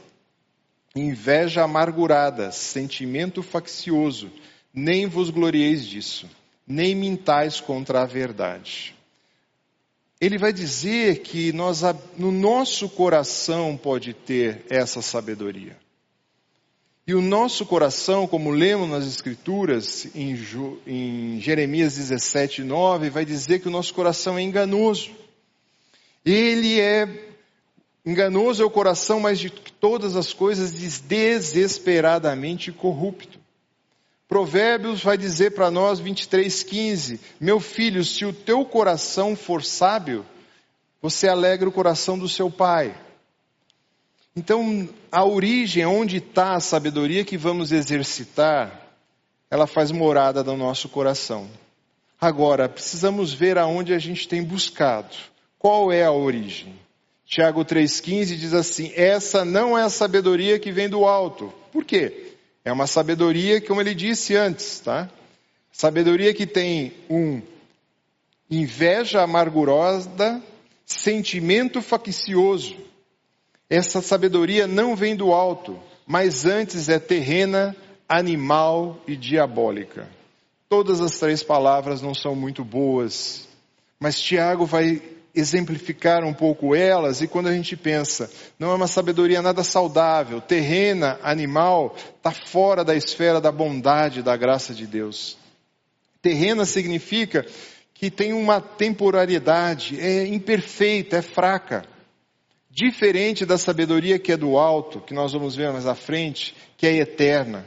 inveja 0.94 1.62
amargurada, 1.62 2.52
sentimento 2.52 3.42
faccioso, 3.42 4.30
nem 4.72 5.06
vos 5.06 5.30
glorieis 5.30 5.84
disso 5.86 6.28
nem 6.70 6.94
mintais 6.94 7.60
contra 7.60 8.02
a 8.02 8.06
verdade. 8.06 8.94
Ele 10.20 10.38
vai 10.38 10.52
dizer 10.52 11.18
que 11.18 11.52
nós, 11.52 11.82
no 12.16 12.30
nosso 12.30 12.88
coração 12.88 13.76
pode 13.76 14.14
ter 14.14 14.64
essa 14.70 15.02
sabedoria. 15.02 15.76
E 17.04 17.14
o 17.14 17.20
nosso 17.20 17.66
coração, 17.66 18.28
como 18.28 18.50
lemos 18.50 18.88
nas 18.88 19.04
Escrituras, 19.04 20.06
em, 20.14 20.38
em 20.86 21.40
Jeremias 21.40 21.96
17, 21.96 22.62
9, 22.62 23.10
vai 23.10 23.24
dizer 23.24 23.58
que 23.58 23.66
o 23.66 23.70
nosso 23.70 23.92
coração 23.92 24.38
é 24.38 24.42
enganoso. 24.42 25.10
Ele 26.24 26.78
é 26.78 27.08
enganoso 28.06 28.62
é 28.62 28.66
o 28.66 28.70
coração, 28.70 29.18
mas 29.18 29.40
de 29.40 29.50
todas 29.50 30.14
as 30.14 30.32
coisas 30.32 30.70
desesperadamente 30.70 32.70
corrupto. 32.70 33.39
Provérbios 34.30 35.02
vai 35.02 35.18
dizer 35.18 35.50
para 35.56 35.72
nós 35.72 36.00
23:15, 36.00 37.18
meu 37.40 37.58
filho, 37.58 38.04
se 38.04 38.24
o 38.24 38.32
teu 38.32 38.64
coração 38.64 39.34
for 39.34 39.64
sábio, 39.64 40.24
você 41.02 41.26
alegra 41.26 41.68
o 41.68 41.72
coração 41.72 42.16
do 42.16 42.28
seu 42.28 42.48
pai. 42.48 42.94
Então, 44.36 44.88
a 45.10 45.24
origem, 45.24 45.84
onde 45.84 46.18
está 46.18 46.54
a 46.54 46.60
sabedoria 46.60 47.24
que 47.24 47.36
vamos 47.36 47.72
exercitar, 47.72 48.92
ela 49.50 49.66
faz 49.66 49.90
morada 49.90 50.44
no 50.44 50.56
nosso 50.56 50.88
coração. 50.88 51.50
Agora, 52.20 52.68
precisamos 52.68 53.32
ver 53.32 53.58
aonde 53.58 53.92
a 53.92 53.98
gente 53.98 54.28
tem 54.28 54.44
buscado. 54.44 55.16
Qual 55.58 55.90
é 55.90 56.04
a 56.04 56.12
origem? 56.12 56.78
Tiago 57.26 57.64
3,15 57.64 58.36
diz 58.36 58.54
assim: 58.54 58.92
Essa 58.94 59.44
não 59.44 59.76
é 59.76 59.82
a 59.82 59.90
sabedoria 59.90 60.56
que 60.60 60.70
vem 60.70 60.88
do 60.88 61.04
alto. 61.04 61.52
Por 61.72 61.84
quê? 61.84 62.30
É 62.64 62.72
uma 62.72 62.86
sabedoria, 62.86 63.60
como 63.60 63.80
ele 63.80 63.94
disse 63.94 64.36
antes, 64.36 64.80
tá? 64.80 65.08
Sabedoria 65.72 66.34
que 66.34 66.46
tem 66.46 66.92
um 67.08 67.40
inveja 68.50 69.22
amargurosa, 69.22 70.42
sentimento 70.84 71.80
faccioso. 71.80 72.76
Essa 73.68 74.02
sabedoria 74.02 74.66
não 74.66 74.96
vem 74.96 75.14
do 75.14 75.32
alto, 75.32 75.78
mas 76.06 76.44
antes 76.44 76.88
é 76.88 76.98
terrena, 76.98 77.76
animal 78.08 79.00
e 79.06 79.16
diabólica. 79.16 80.08
Todas 80.68 81.00
as 81.00 81.18
três 81.18 81.42
palavras 81.42 82.02
não 82.02 82.14
são 82.14 82.34
muito 82.34 82.64
boas, 82.64 83.48
mas 83.98 84.20
Tiago 84.20 84.66
vai 84.66 85.00
exemplificar 85.34 86.24
um 86.24 86.34
pouco 86.34 86.74
elas, 86.74 87.20
e 87.20 87.28
quando 87.28 87.48
a 87.48 87.52
gente 87.52 87.76
pensa, 87.76 88.30
não 88.58 88.70
é 88.70 88.74
uma 88.74 88.86
sabedoria 88.86 89.40
nada 89.40 89.62
saudável, 89.62 90.40
terrena, 90.40 91.18
animal, 91.22 91.94
está 92.16 92.30
fora 92.30 92.84
da 92.84 92.94
esfera 92.94 93.40
da 93.40 93.52
bondade, 93.52 94.22
da 94.22 94.36
graça 94.36 94.74
de 94.74 94.86
Deus. 94.86 95.38
Terrena 96.20 96.64
significa 96.64 97.46
que 97.94 98.10
tem 98.10 98.32
uma 98.32 98.60
temporariedade, 98.60 100.00
é 100.00 100.26
imperfeita, 100.26 101.18
é 101.18 101.22
fraca. 101.22 101.84
Diferente 102.70 103.44
da 103.44 103.58
sabedoria 103.58 104.18
que 104.18 104.32
é 104.32 104.36
do 104.36 104.56
alto, 104.56 105.00
que 105.00 105.12
nós 105.12 105.32
vamos 105.32 105.56
ver 105.56 105.72
mais 105.72 105.86
à 105.86 105.94
frente, 105.94 106.54
que 106.76 106.86
é 106.86 106.96
eterna. 106.96 107.66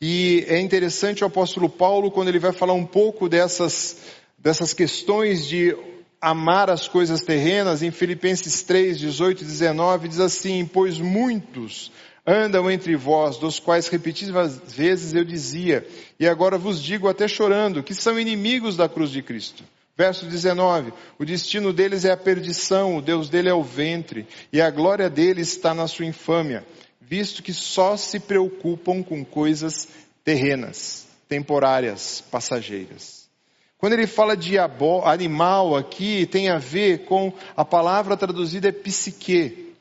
E 0.00 0.44
é 0.48 0.60
interessante 0.60 1.24
o 1.24 1.26
apóstolo 1.26 1.68
Paulo, 1.68 2.10
quando 2.10 2.28
ele 2.28 2.38
vai 2.38 2.52
falar 2.52 2.74
um 2.74 2.86
pouco 2.86 3.28
dessas, 3.28 3.98
dessas 4.38 4.72
questões 4.72 5.46
de 5.46 5.76
amar 6.24 6.70
as 6.70 6.88
coisas 6.88 7.20
terrenas, 7.20 7.82
em 7.82 7.90
Filipenses 7.90 8.62
3, 8.62 8.98
18 8.98 9.42
e 9.42 9.44
19, 9.44 10.08
diz 10.08 10.20
assim: 10.20 10.64
Pois 10.64 10.98
muitos 10.98 11.92
andam 12.26 12.70
entre 12.70 12.96
vós, 12.96 13.36
dos 13.36 13.60
quais 13.60 13.88
repetidas 13.88 14.58
vezes 14.74 15.12
eu 15.12 15.22
dizia, 15.22 15.86
e 16.18 16.26
agora 16.26 16.56
vos 16.56 16.82
digo 16.82 17.08
até 17.08 17.28
chorando, 17.28 17.82
que 17.82 17.94
são 17.94 18.18
inimigos 18.18 18.74
da 18.74 18.88
cruz 18.88 19.10
de 19.10 19.22
Cristo. 19.22 19.62
Verso 19.98 20.24
19: 20.24 20.94
O 21.18 21.26
destino 21.26 21.74
deles 21.74 22.06
é 22.06 22.12
a 22.12 22.16
perdição, 22.16 22.96
o 22.96 23.02
Deus 23.02 23.28
dele 23.28 23.50
é 23.50 23.54
o 23.54 23.62
ventre, 23.62 24.26
e 24.50 24.62
a 24.62 24.70
glória 24.70 25.10
dele 25.10 25.42
está 25.42 25.74
na 25.74 25.86
sua 25.86 26.06
infâmia, 26.06 26.64
visto 27.02 27.42
que 27.42 27.52
só 27.52 27.98
se 27.98 28.18
preocupam 28.18 29.02
com 29.02 29.22
coisas 29.22 29.88
terrenas, 30.24 31.06
temporárias, 31.28 32.24
passageiras. 32.30 33.23
Quando 33.84 33.92
ele 33.92 34.06
fala 34.06 34.34
de 34.34 34.56
animal 35.04 35.76
aqui, 35.76 36.24
tem 36.24 36.48
a 36.48 36.56
ver 36.56 37.04
com 37.04 37.30
a 37.54 37.66
palavra 37.66 38.16
traduzida 38.16 38.70
é 38.70 38.72
psique. 38.72 39.74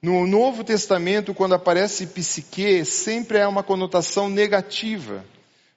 No 0.00 0.28
Novo 0.28 0.62
Testamento, 0.62 1.34
quando 1.34 1.56
aparece 1.56 2.06
psique, 2.06 2.84
sempre 2.84 3.38
é 3.38 3.48
uma 3.48 3.64
conotação 3.64 4.30
negativa 4.30 5.24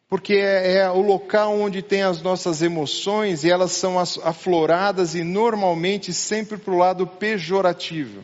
porque 0.07 0.36
é, 0.36 0.75
é, 0.75 0.91
o 0.91 1.01
local 1.01 1.60
onde 1.60 1.81
tem 1.81 2.03
as 2.03 2.22
nossas 2.22 2.62
emoções 2.62 3.43
e 3.43 3.50
elas 3.50 3.72
são 3.72 3.98
afloradas 3.98 5.15
e 5.15 5.24
normalmente 5.24 6.13
sempre 6.13 6.60
para 6.60 6.72
o 6.72 6.77
lado 6.77 7.07
pejorativo. 7.07 8.24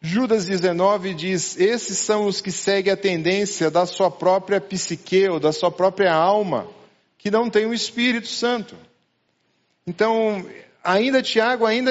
Judas 0.00 0.46
19 0.46 1.14
diz: 1.14 1.56
Esses 1.60 1.98
são 1.98 2.26
os 2.26 2.40
que 2.40 2.50
seguem 2.50 2.92
a 2.92 2.96
tendência 2.96 3.70
da 3.70 3.86
sua 3.86 4.10
própria 4.10 4.60
psique 4.60 5.28
ou 5.28 5.38
da 5.38 5.52
sua 5.52 5.70
própria 5.70 6.12
alma, 6.12 6.66
que 7.18 7.30
não 7.30 7.48
tem 7.50 7.66
o 7.66 7.74
Espírito 7.74 8.28
Santo. 8.28 8.76
Então, 9.86 10.44
ainda 10.82 11.22
Tiago 11.22 11.64
ainda 11.64 11.90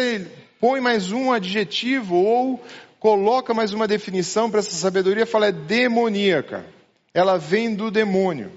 põe 0.60 0.79
mais 0.79 1.12
um 1.12 1.32
adjetivo 1.32 2.15
ou 2.15 2.63
coloca 3.00 3.53
mais 3.53 3.74
uma 3.74 3.88
definição 3.88 4.50
para 4.50 4.60
essa 4.60 4.72
sabedoria, 4.72 5.25
fala 5.25 5.48
é 5.48 5.51
demoníaca. 5.51 6.65
Ela 7.13 7.38
vem 7.38 7.75
do 7.75 7.91
demônio. 7.91 8.51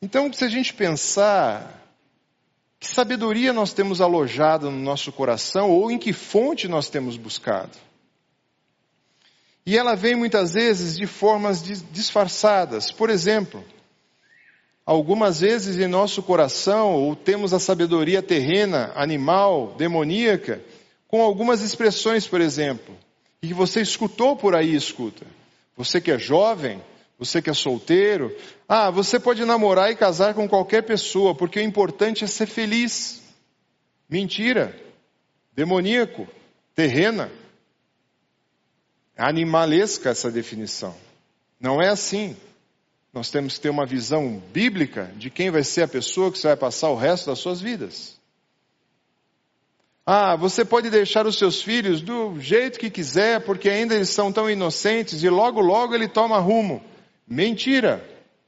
Então, 0.00 0.32
se 0.32 0.44
a 0.44 0.48
gente 0.48 0.72
pensar 0.74 1.78
que 2.78 2.86
sabedoria 2.86 3.52
nós 3.52 3.72
temos 3.72 4.00
alojado 4.00 4.70
no 4.70 4.78
nosso 4.78 5.10
coração 5.10 5.70
ou 5.70 5.90
em 5.90 5.98
que 5.98 6.12
fonte 6.12 6.68
nós 6.68 6.88
temos 6.88 7.16
buscado. 7.16 7.76
E 9.66 9.76
ela 9.76 9.94
vem 9.96 10.14
muitas 10.14 10.54
vezes 10.54 10.96
de 10.96 11.06
formas 11.06 11.62
disfarçadas. 11.90 12.92
Por 12.92 13.10
exemplo, 13.10 13.64
algumas 14.88 15.40
vezes 15.40 15.78
em 15.78 15.86
nosso 15.86 16.22
coração 16.22 16.94
ou 16.94 17.14
temos 17.14 17.52
a 17.52 17.58
sabedoria 17.58 18.22
terrena, 18.22 18.90
animal, 18.94 19.74
demoníaca, 19.76 20.64
com 21.06 21.20
algumas 21.20 21.60
expressões, 21.60 22.26
por 22.26 22.40
exemplo, 22.40 22.96
e 23.42 23.48
que 23.48 23.52
você 23.52 23.82
escutou 23.82 24.34
por 24.34 24.56
aí, 24.56 24.74
escuta. 24.74 25.26
Você 25.76 26.00
que 26.00 26.10
é 26.10 26.18
jovem, 26.18 26.82
você 27.18 27.42
que 27.42 27.50
é 27.50 27.52
solteiro, 27.54 28.34
ah, 28.66 28.90
você 28.90 29.20
pode 29.20 29.44
namorar 29.44 29.92
e 29.92 29.96
casar 29.96 30.32
com 30.32 30.48
qualquer 30.48 30.82
pessoa, 30.82 31.34
porque 31.34 31.60
o 31.60 31.62
importante 31.62 32.24
é 32.24 32.26
ser 32.26 32.46
feliz. 32.46 33.22
Mentira. 34.08 34.74
Demoníaco. 35.52 36.26
Terrena. 36.74 37.30
Animalesca 39.18 40.08
essa 40.08 40.30
definição. 40.30 40.94
Não 41.60 41.82
é 41.82 41.90
assim. 41.90 42.34
Nós 43.12 43.30
temos 43.30 43.54
que 43.54 43.60
ter 43.60 43.70
uma 43.70 43.86
visão 43.86 44.42
bíblica 44.52 45.10
de 45.16 45.30
quem 45.30 45.50
vai 45.50 45.64
ser 45.64 45.82
a 45.82 45.88
pessoa 45.88 46.30
que 46.30 46.38
você 46.38 46.48
vai 46.48 46.56
passar 46.56 46.90
o 46.90 46.96
resto 46.96 47.30
das 47.30 47.38
suas 47.38 47.60
vidas. 47.60 48.18
Ah, 50.04 50.36
você 50.36 50.64
pode 50.64 50.88
deixar 50.88 51.26
os 51.26 51.36
seus 51.36 51.60
filhos 51.60 52.00
do 52.00 52.40
jeito 52.40 52.78
que 52.78 52.88
quiser, 52.88 53.40
porque 53.44 53.68
ainda 53.68 53.94
eles 53.94 54.08
são 54.08 54.32
tão 54.32 54.48
inocentes 54.48 55.22
e 55.22 55.28
logo, 55.28 55.60
logo 55.60 55.94
ele 55.94 56.08
toma 56.08 56.38
rumo. 56.38 56.82
Mentira! 57.26 58.02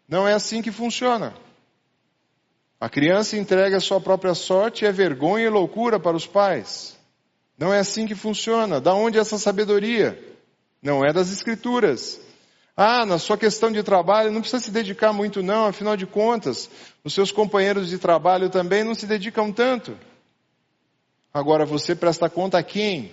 Não 0.08 0.26
é 0.26 0.32
assim 0.32 0.62
que 0.62 0.72
funciona. 0.72 1.34
A 2.80 2.88
criança 2.88 3.36
entrega 3.36 3.76
a 3.76 3.80
sua 3.80 4.00
própria 4.00 4.34
sorte 4.34 4.84
e 4.84 4.88
é 4.88 4.92
vergonha 4.92 5.44
e 5.44 5.50
loucura 5.50 6.00
para 6.00 6.16
os 6.16 6.26
pais. 6.26 6.98
Não 7.58 7.74
é 7.74 7.78
assim 7.78 8.06
que 8.06 8.14
funciona. 8.14 8.80
Da 8.80 8.94
onde 8.94 9.18
essa 9.18 9.38
sabedoria? 9.38 10.18
Não 10.82 11.04
é 11.04 11.12
das 11.12 11.30
escrituras. 11.30 12.18
Ah, 12.76 13.04
na 13.04 13.18
sua 13.18 13.36
questão 13.36 13.70
de 13.70 13.82
trabalho, 13.82 14.30
não 14.30 14.40
precisa 14.40 14.62
se 14.62 14.70
dedicar 14.70 15.12
muito 15.12 15.42
não, 15.42 15.66
afinal 15.66 15.96
de 15.96 16.06
contas, 16.06 16.70
os 17.04 17.12
seus 17.12 17.30
companheiros 17.30 17.88
de 17.88 17.98
trabalho 17.98 18.48
também 18.48 18.84
não 18.84 18.94
se 18.94 19.06
dedicam 19.06 19.52
tanto. 19.52 19.96
Agora 21.32 21.64
você 21.64 21.94
presta 21.94 22.28
conta 22.28 22.58
a 22.58 22.62
quem? 22.62 23.12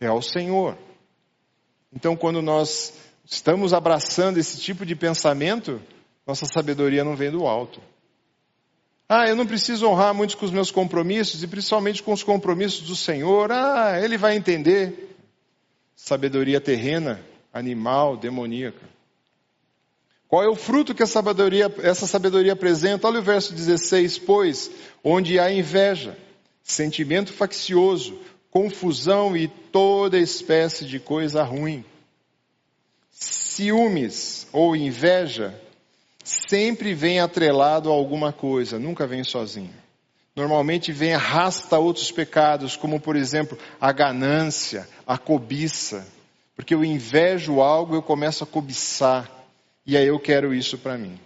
É 0.00 0.06
ao 0.06 0.22
Senhor. 0.22 0.76
Então 1.92 2.16
quando 2.16 2.40
nós 2.40 2.94
estamos 3.24 3.72
abraçando 3.72 4.38
esse 4.38 4.58
tipo 4.58 4.86
de 4.86 4.94
pensamento, 4.94 5.80
nossa 6.26 6.46
sabedoria 6.46 7.04
não 7.04 7.16
vem 7.16 7.30
do 7.30 7.46
alto. 7.46 7.80
Ah, 9.08 9.28
eu 9.28 9.36
não 9.36 9.46
preciso 9.46 9.86
honrar 9.86 10.12
muito 10.12 10.36
com 10.36 10.44
os 10.44 10.50
meus 10.50 10.70
compromissos 10.70 11.42
e 11.42 11.46
principalmente 11.46 12.02
com 12.02 12.12
os 12.12 12.24
compromissos 12.24 12.88
do 12.88 12.96
Senhor. 12.96 13.52
Ah, 13.52 14.00
ele 14.02 14.18
vai 14.18 14.36
entender. 14.36 15.16
Sabedoria 15.94 16.60
terrena, 16.60 17.24
animal, 17.56 18.16
demoníaca. 18.16 18.86
Qual 20.28 20.42
é 20.42 20.48
o 20.48 20.56
fruto 20.56 20.94
que 20.94 21.06
sabedoria, 21.06 21.72
essa 21.82 22.06
sabedoria 22.06 22.52
apresenta? 22.52 23.06
Olha 23.06 23.20
o 23.20 23.22
verso 23.22 23.54
16: 23.54 24.18
Pois, 24.18 24.70
onde 25.02 25.38
há 25.38 25.50
inveja, 25.52 26.18
sentimento 26.62 27.32
faccioso, 27.32 28.18
confusão 28.50 29.36
e 29.36 29.46
toda 29.46 30.18
espécie 30.18 30.84
de 30.84 30.98
coisa 30.98 31.42
ruim 31.42 31.84
ciúmes 33.56 34.46
ou 34.52 34.76
inveja 34.76 35.58
sempre 36.22 36.92
vem 36.92 37.20
atrelado 37.20 37.90
a 37.90 37.94
alguma 37.94 38.32
coisa, 38.32 38.78
nunca 38.78 39.06
vem 39.06 39.24
sozinho. 39.24 39.74
Normalmente 40.34 40.92
vem 40.92 41.14
arrasta 41.14 41.78
outros 41.78 42.12
pecados, 42.12 42.76
como 42.76 43.00
por 43.00 43.16
exemplo 43.16 43.56
a 43.80 43.90
ganância, 43.92 44.86
a 45.06 45.16
cobiça. 45.16 46.06
Porque 46.56 46.74
eu 46.74 46.82
invejo 46.82 47.60
algo, 47.60 47.94
eu 47.94 48.02
começo 48.02 48.42
a 48.42 48.46
cobiçar. 48.46 49.30
E 49.86 49.96
aí 49.96 50.06
eu 50.06 50.18
quero 50.18 50.54
isso 50.54 50.78
para 50.78 50.96
mim. 50.96 51.20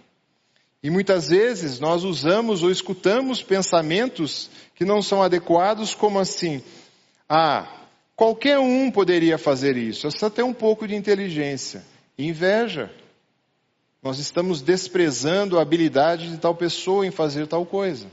E 0.83 0.89
muitas 0.89 1.29
vezes 1.29 1.79
nós 1.79 2.03
usamos 2.03 2.61
ou 2.61 2.69
escutamos 2.69 3.41
pensamentos 3.41 4.49
que 4.75 4.83
não 4.83 5.01
são 5.01 5.23
adequados, 5.23 5.95
como 5.95 6.19
assim: 6.19 6.61
ah, 7.29 7.67
qualquer 8.15 8.59
um 8.59 8.91
poderia 8.91 9.37
fazer 9.37 9.77
isso, 9.77 10.05
é 10.05 10.11
só 10.11 10.29
ter 10.29 10.43
um 10.43 10.53
pouco 10.53 10.87
de 10.87 10.95
inteligência. 10.95 11.83
Inveja. 12.17 12.91
Nós 14.03 14.17
estamos 14.17 14.61
desprezando 14.61 15.59
a 15.59 15.61
habilidade 15.61 16.29
de 16.29 16.37
tal 16.37 16.55
pessoa 16.55 17.05
em 17.05 17.11
fazer 17.11 17.45
tal 17.45 17.65
coisa. 17.65 18.07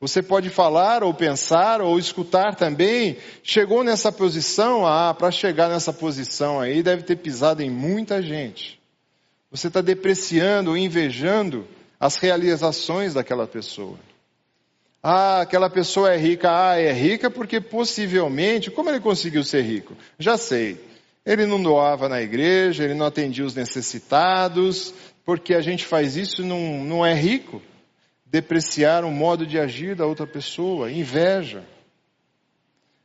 Você 0.00 0.22
pode 0.22 0.48
falar 0.48 1.04
ou 1.04 1.12
pensar 1.12 1.82
ou 1.82 1.98
escutar 1.98 2.54
também, 2.54 3.18
chegou 3.42 3.84
nessa 3.84 4.10
posição, 4.10 4.86
ah, 4.86 5.12
para 5.12 5.30
chegar 5.30 5.68
nessa 5.68 5.92
posição 5.92 6.58
aí 6.58 6.82
deve 6.82 7.02
ter 7.02 7.16
pisado 7.16 7.62
em 7.62 7.68
muita 7.68 8.22
gente. 8.22 8.80
Você 9.50 9.68
está 9.68 9.82
depreciando 9.82 10.70
ou 10.70 10.76
invejando 10.76 11.68
as 11.98 12.16
realizações 12.16 13.12
daquela 13.12 13.46
pessoa. 13.46 13.98
Ah, 15.02 15.42
aquela 15.42 15.68
pessoa 15.68 16.14
é 16.14 16.16
rica. 16.16 16.48
Ah, 16.50 16.78
é 16.78 16.92
rica 16.92 17.30
porque 17.30 17.60
possivelmente, 17.60 18.70
como 18.70 18.88
ele 18.88 19.00
conseguiu 19.00 19.44
ser 19.44 19.62
rico? 19.62 19.94
Já 20.18 20.38
sei. 20.38 20.80
Ele 21.26 21.44
não 21.44 21.62
doava 21.62 22.08
na 22.08 22.22
igreja, 22.22 22.84
ele 22.84 22.94
não 22.94 23.04
atendia 23.04 23.44
os 23.44 23.54
necessitados, 23.54 24.94
porque 25.26 25.52
a 25.54 25.60
gente 25.60 25.84
faz 25.84 26.16
isso 26.16 26.42
não, 26.42 26.82
não 26.84 27.04
é 27.04 27.12
rico. 27.12 27.60
Depreciar 28.30 29.04
o 29.04 29.10
modo 29.10 29.44
de 29.44 29.58
agir 29.58 29.96
da 29.96 30.06
outra 30.06 30.24
pessoa, 30.24 30.90
inveja. 30.90 31.64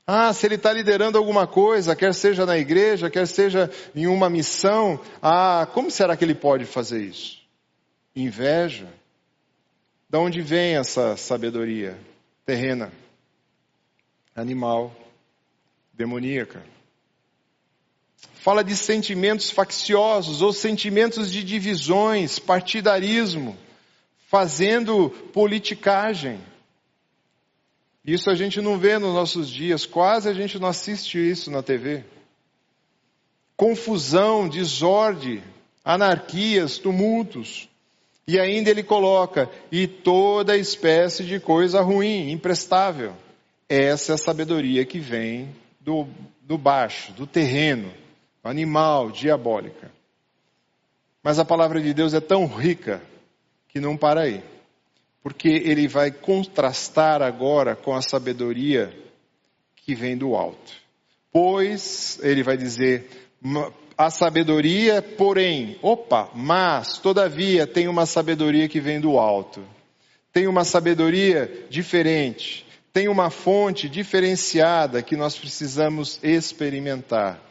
Ah, 0.05 0.31
se 0.31 0.45
ele 0.45 0.53
está 0.53 0.71
liderando 0.71 1.17
alguma 1.17 1.47
coisa, 1.47 1.95
quer 1.95 2.13
seja 2.13 2.45
na 2.45 2.59
igreja, 2.59 3.09
quer 3.09 3.25
seja 3.25 3.71
em 3.95 4.05
uma 4.05 4.29
missão, 4.29 4.99
ah, 5.19 5.67
como 5.73 5.89
será 5.89 6.15
que 6.15 6.23
ele 6.23 6.35
pode 6.35 6.65
fazer 6.65 7.01
isso? 7.01 7.41
Inveja. 8.15 8.88
De 10.07 10.17
onde 10.19 10.41
vem 10.41 10.75
essa 10.75 11.17
sabedoria 11.17 11.97
terrena? 12.45 12.91
Animal, 14.35 14.95
demoníaca. 15.91 16.61
Fala 18.35 18.63
de 18.63 18.75
sentimentos 18.77 19.49
facciosos 19.49 20.43
ou 20.43 20.53
sentimentos 20.53 21.31
de 21.31 21.43
divisões, 21.43 22.38
partidarismo, 22.38 23.57
fazendo 24.27 25.09
politicagem. 25.33 26.39
Isso 28.03 28.29
a 28.29 28.35
gente 28.35 28.61
não 28.61 28.77
vê 28.77 28.99
nos 28.99 29.13
nossos 29.13 29.49
dias, 29.49 29.85
quase 29.85 30.29
a 30.29 30.33
gente 30.33 30.59
não 30.59 30.67
assiste 30.67 31.17
isso 31.17 31.49
na 31.49 31.63
TV. 31.63 32.03
Confusão, 33.57 34.47
desordem, 34.47 35.43
anarquias, 35.83 36.77
tumultos. 36.77 37.69
E 38.27 38.39
ainda 38.39 38.71
ele 38.71 38.83
coloca, 38.83 39.49
e 39.71 39.88
toda 39.88 40.57
espécie 40.57 41.23
de 41.23 41.39
coisa 41.39 41.81
ruim, 41.81 42.31
imprestável. 42.31 43.13
Essa 43.69 44.13
é 44.13 44.15
a 44.15 44.17
sabedoria 44.17 44.83
que 44.85 44.99
vem 44.99 45.55
do, 45.79 46.07
do 46.41 46.57
baixo, 46.57 47.11
do 47.13 47.27
terreno, 47.27 47.91
animal, 48.43 49.11
diabólica. 49.11 49.91
Mas 51.23 51.38
a 51.39 51.45
palavra 51.45 51.79
de 51.79 51.93
Deus 51.93 52.13
é 52.13 52.19
tão 52.19 52.47
rica 52.47 53.01
que 53.75 53.81
não 53.81 53.97
para 53.97 54.21
aí. 54.21 54.41
Porque 55.21 55.49
ele 55.49 55.85
vai 55.85 56.09
contrastar 56.09 57.21
agora 57.21 57.75
com 57.75 57.93
a 57.93 58.01
sabedoria 58.01 58.89
que 59.75 59.93
vem 59.93 60.17
do 60.17 60.33
alto. 60.33 60.71
Pois, 61.29 62.17
ele 62.23 62.41
vai 62.41 62.55
dizer, 62.55 63.09
a 63.97 64.09
sabedoria, 64.09 65.01
porém, 65.01 65.77
opa, 65.81 66.29
mas, 66.33 66.99
todavia, 66.99 67.67
tem 67.67 67.89
uma 67.89 68.05
sabedoria 68.05 68.69
que 68.69 68.79
vem 68.79 69.01
do 69.01 69.19
alto. 69.19 69.61
Tem 70.31 70.47
uma 70.47 70.63
sabedoria 70.63 71.67
diferente 71.69 72.65
tem 72.95 73.09
uma 73.09 73.29
fonte 73.29 73.89
diferenciada 73.89 75.03
que 75.03 75.17
nós 75.17 75.38
precisamos 75.38 76.17
experimentar. 76.23 77.41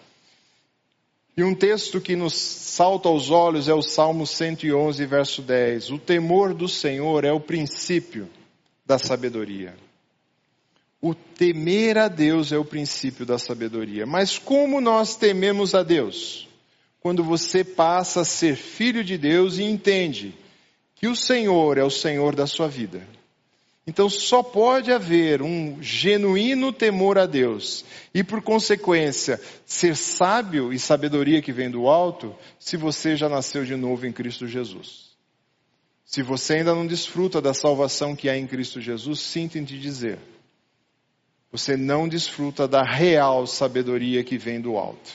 E 1.36 1.42
um 1.42 1.54
texto 1.54 2.00
que 2.00 2.14
nos 2.14 2.34
salta 2.34 3.08
aos 3.08 3.30
olhos 3.30 3.68
é 3.68 3.74
o 3.74 3.82
Salmo 3.82 4.26
111, 4.26 5.04
verso 5.04 5.42
10. 5.42 5.90
O 5.90 5.98
temor 5.98 6.54
do 6.54 6.68
Senhor 6.68 7.24
é 7.24 7.32
o 7.32 7.40
princípio 7.40 8.28
da 8.86 8.98
sabedoria. 8.98 9.74
O 11.00 11.12
temer 11.14 11.98
a 11.98 12.06
Deus 12.06 12.52
é 12.52 12.56
o 12.56 12.64
princípio 12.64 13.26
da 13.26 13.36
sabedoria. 13.36 14.06
Mas 14.06 14.38
como 14.38 14.80
nós 14.80 15.16
tememos 15.16 15.74
a 15.74 15.82
Deus? 15.82 16.48
Quando 17.00 17.24
você 17.24 17.64
passa 17.64 18.20
a 18.20 18.24
ser 18.24 18.56
filho 18.56 19.02
de 19.02 19.18
Deus 19.18 19.58
e 19.58 19.64
entende 19.64 20.34
que 20.94 21.08
o 21.08 21.16
Senhor 21.16 21.78
é 21.78 21.82
o 21.84 21.90
Senhor 21.90 22.36
da 22.36 22.46
sua 22.46 22.68
vida 22.68 23.06
então 23.86 24.08
só 24.08 24.42
pode 24.42 24.90
haver 24.90 25.42
um 25.42 25.82
genuíno 25.82 26.72
temor 26.72 27.18
a 27.18 27.26
Deus 27.26 27.84
e, 28.14 28.24
por 28.24 28.40
consequência, 28.40 29.38
ser 29.66 29.94
sábio 29.94 30.72
e 30.72 30.78
sabedoria 30.78 31.42
que 31.42 31.52
vem 31.52 31.70
do 31.70 31.86
alto, 31.86 32.34
se 32.58 32.78
você 32.78 33.14
já 33.14 33.28
nasceu 33.28 33.64
de 33.64 33.76
novo 33.76 34.06
em 34.06 34.12
Cristo 34.12 34.48
Jesus. 34.48 35.10
Se 36.04 36.22
você 36.22 36.54
ainda 36.54 36.74
não 36.74 36.86
desfruta 36.86 37.42
da 37.42 37.52
salvação 37.52 38.16
que 38.16 38.28
há 38.28 38.36
em 38.36 38.46
Cristo 38.46 38.80
Jesus, 38.80 39.20
sinto 39.20 39.58
em 39.58 39.64
te 39.64 39.78
dizer, 39.78 40.18
você 41.52 41.76
não 41.76 42.08
desfruta 42.08 42.66
da 42.66 42.82
real 42.82 43.46
sabedoria 43.46 44.24
que 44.24 44.38
vem 44.38 44.60
do 44.60 44.76
alto. 44.76 45.12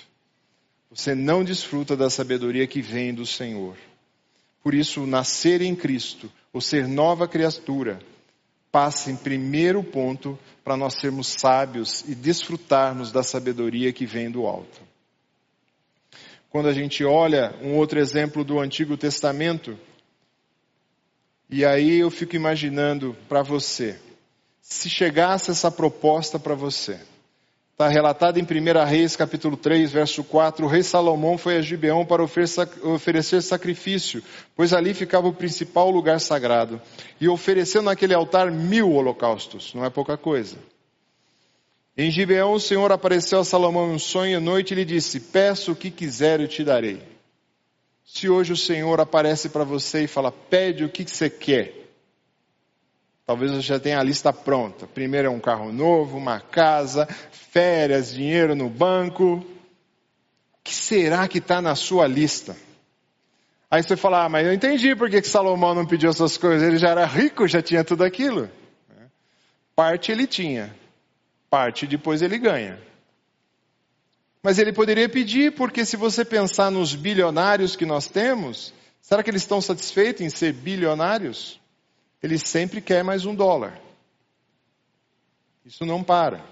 Você 0.91 1.13
não 1.13 1.43
desfruta 1.43 1.97
da 1.97 2.09
sabedoria 2.09 2.65
que 2.67 2.81
vem 2.81 3.13
do 3.13 3.25
Senhor. 3.25 3.75
Por 4.63 4.73
isso, 4.73 5.05
nascer 5.05 5.61
em 5.61 5.75
Cristo, 5.75 6.31
ou 6.51 6.61
ser 6.61 6.87
nova 6.87 7.27
criatura, 7.27 7.99
passa 8.71 9.11
em 9.11 9.15
primeiro 9.15 9.83
ponto 9.83 10.37
para 10.63 10.77
nós 10.77 10.95
sermos 10.95 11.27
sábios 11.27 12.03
e 12.07 12.13
desfrutarmos 12.13 13.11
da 13.11 13.23
sabedoria 13.23 13.91
que 13.91 14.05
vem 14.05 14.29
do 14.29 14.45
alto. 14.45 14.81
Quando 16.49 16.67
a 16.67 16.73
gente 16.73 17.03
olha 17.03 17.55
um 17.61 17.75
outro 17.75 17.99
exemplo 17.99 18.43
do 18.43 18.59
Antigo 18.59 18.97
Testamento, 18.97 19.77
e 21.49 21.65
aí 21.65 21.99
eu 21.99 22.11
fico 22.11 22.35
imaginando 22.35 23.15
para 23.27 23.41
você, 23.41 23.99
se 24.61 24.89
chegasse 24.89 25.49
essa 25.49 25.71
proposta 25.71 26.37
para 26.37 26.53
você, 26.53 26.99
Está 27.79 27.87
relatado 27.87 28.37
em 28.37 28.43
1 28.43 28.85
Reis, 28.85 29.15
capítulo 29.15 29.55
3, 29.55 29.89
verso 29.89 30.21
4. 30.21 30.65
O 30.65 30.67
rei 30.67 30.83
Salomão 30.83 31.37
foi 31.37 31.55
a 31.55 31.61
Gibeão 31.61 32.05
para 32.05 32.21
oferecer 32.21 33.41
sacrifício, 33.41 34.21
pois 34.53 34.73
ali 34.73 34.93
ficava 34.93 35.29
o 35.29 35.33
principal 35.33 35.89
lugar 35.89 36.19
sagrado. 36.19 36.81
E 37.21 37.29
ofereceu 37.29 37.81
naquele 37.81 38.13
altar 38.13 38.51
mil 38.51 38.91
holocaustos, 38.91 39.73
não 39.73 39.85
é 39.85 39.89
pouca 39.89 40.17
coisa. 40.17 40.57
Em 41.97 42.11
Gibeão, 42.11 42.51
o 42.51 42.59
Senhor 42.59 42.91
apareceu 42.91 43.39
a 43.39 43.45
Salomão 43.45 43.89
em 43.89 43.93
um 43.93 43.99
sonho 43.99 44.35
à 44.35 44.41
noite 44.41 44.71
e 44.71 44.75
lhe 44.75 44.83
disse: 44.83 45.17
Peço 45.17 45.71
o 45.71 45.75
que 45.75 45.89
quiser, 45.89 46.41
eu 46.41 46.49
te 46.49 46.65
darei. 46.65 47.01
Se 48.03 48.27
hoje 48.27 48.51
o 48.51 48.57
Senhor 48.57 48.99
aparece 48.99 49.47
para 49.47 49.63
você 49.63 50.03
e 50.03 50.07
fala: 50.07 50.33
Pede 50.33 50.83
o 50.83 50.89
que 50.89 51.09
você 51.09 51.29
quer, 51.29 51.78
Talvez 53.29 53.51
você 53.51 53.61
já 53.61 53.79
tenha 53.79 53.99
a 53.99 54.03
lista 54.03 54.33
pronta. 54.33 54.87
Primeiro 54.87 55.27
é 55.27 55.29
um 55.29 55.39
carro 55.39 55.71
novo, 55.71 56.17
uma 56.17 56.39
casa, 56.39 57.05
férias, 57.31 58.11
dinheiro 58.11 58.55
no 58.55 58.67
banco. 58.71 59.35
O 59.35 59.45
que 60.63 60.73
será 60.73 61.27
que 61.27 61.37
está 61.37 61.61
na 61.61 61.75
sua 61.75 62.07
lista? 62.07 62.57
Aí 63.69 63.83
você 63.83 63.95
fala, 63.95 64.25
ah, 64.25 64.29
mas 64.29 64.47
eu 64.47 64.51
entendi 64.51 64.95
por 64.95 65.11
que 65.11 65.21
Salomão 65.21 65.75
não 65.75 65.85
pediu 65.85 66.09
essas 66.09 66.37
coisas. 66.37 66.67
Ele 66.67 66.79
já 66.79 66.89
era 66.89 67.05
rico, 67.05 67.47
já 67.47 67.61
tinha 67.61 67.83
tudo 67.83 68.03
aquilo. 68.03 68.49
Parte 69.75 70.11
ele 70.11 70.25
tinha, 70.25 70.75
parte 71.51 71.85
depois 71.85 72.23
ele 72.23 72.39
ganha. 72.39 72.81
Mas 74.41 74.57
ele 74.57 74.73
poderia 74.73 75.07
pedir, 75.07 75.53
porque 75.53 75.85
se 75.85 75.95
você 75.95 76.25
pensar 76.25 76.71
nos 76.71 76.95
bilionários 76.95 77.75
que 77.75 77.85
nós 77.85 78.07
temos, 78.07 78.73
será 78.99 79.21
que 79.21 79.29
eles 79.29 79.43
estão 79.43 79.61
satisfeitos 79.61 80.23
em 80.23 80.31
ser 80.31 80.51
bilionários? 80.51 81.58
Ele 82.21 82.37
sempre 82.37 82.81
quer 82.81 83.03
mais 83.03 83.25
um 83.25 83.33
dólar. 83.33 83.79
Isso 85.65 85.85
não 85.85 86.03
para. 86.03 86.43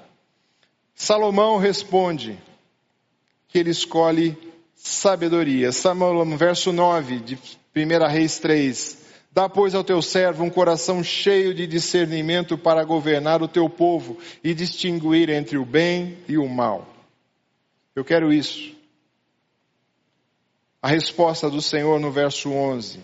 Salomão 0.93 1.57
responde 1.57 2.39
que 3.47 3.57
ele 3.59 3.71
escolhe 3.71 4.37
sabedoria. 4.75 5.71
Salomão, 5.71 6.37
verso 6.37 6.71
9 6.71 7.19
de 7.19 7.35
1 7.75 8.07
Reis 8.07 8.39
3. 8.39 9.05
Dá, 9.31 9.47
pois, 9.47 9.75
ao 9.75 9.83
teu 9.83 10.01
servo 10.01 10.43
um 10.43 10.49
coração 10.49 11.03
cheio 11.03 11.53
de 11.53 11.67
discernimento 11.67 12.57
para 12.57 12.83
governar 12.83 13.43
o 13.43 13.47
teu 13.47 13.69
povo 13.69 14.17
e 14.43 14.53
distinguir 14.53 15.29
entre 15.29 15.57
o 15.57 15.65
bem 15.65 16.17
e 16.27 16.37
o 16.37 16.47
mal. 16.47 16.87
Eu 17.95 18.03
quero 18.03 18.33
isso. 18.33 18.75
A 20.81 20.87
resposta 20.87 21.49
do 21.49 21.61
Senhor 21.61 21.99
no 21.99 22.11
verso 22.11 22.49
11. 22.51 22.99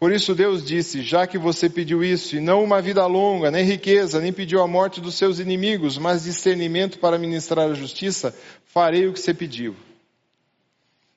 Por 0.00 0.12
isso 0.12 0.34
Deus 0.34 0.64
disse: 0.64 1.02
Já 1.02 1.26
que 1.26 1.36
você 1.36 1.68
pediu 1.68 2.02
isso, 2.02 2.34
e 2.34 2.40
não 2.40 2.64
uma 2.64 2.80
vida 2.80 3.04
longa, 3.04 3.50
nem 3.50 3.66
riqueza, 3.66 4.18
nem 4.18 4.32
pediu 4.32 4.62
a 4.62 4.66
morte 4.66 4.98
dos 4.98 5.14
seus 5.14 5.38
inimigos, 5.38 5.98
mas 5.98 6.24
discernimento 6.24 6.98
para 6.98 7.18
ministrar 7.18 7.68
a 7.68 7.74
justiça, 7.74 8.34
farei 8.64 9.06
o 9.06 9.12
que 9.12 9.20
você 9.20 9.34
pediu. 9.34 9.76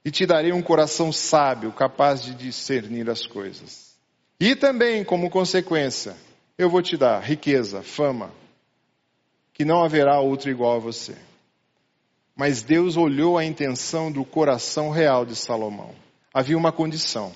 E 0.04 0.12
te 0.12 0.26
darei 0.26 0.52
um 0.52 0.62
coração 0.62 1.14
sábio, 1.14 1.72
capaz 1.72 2.22
de 2.22 2.36
discernir 2.36 3.10
as 3.10 3.26
coisas. 3.26 3.94
E 4.38 4.54
também, 4.54 5.02
como 5.06 5.30
consequência, 5.30 6.14
eu 6.58 6.70
vou 6.70 6.82
te 6.82 6.98
dar 6.98 7.22
riqueza, 7.22 7.82
fama, 7.82 8.34
que 9.54 9.64
não 9.64 9.82
haverá 9.82 10.20
outro 10.20 10.52
igual 10.52 10.76
a 10.76 10.80
você. 10.80 11.16
Mas 12.36 12.62
Deus 12.62 12.98
olhou 12.98 13.38
a 13.38 13.46
intenção 13.46 14.12
do 14.12 14.26
coração 14.26 14.90
real 14.90 15.26
de 15.26 15.38
Salomão. 15.38 15.96
Havia 16.34 16.58
uma 16.58 16.72
condição 16.74 17.32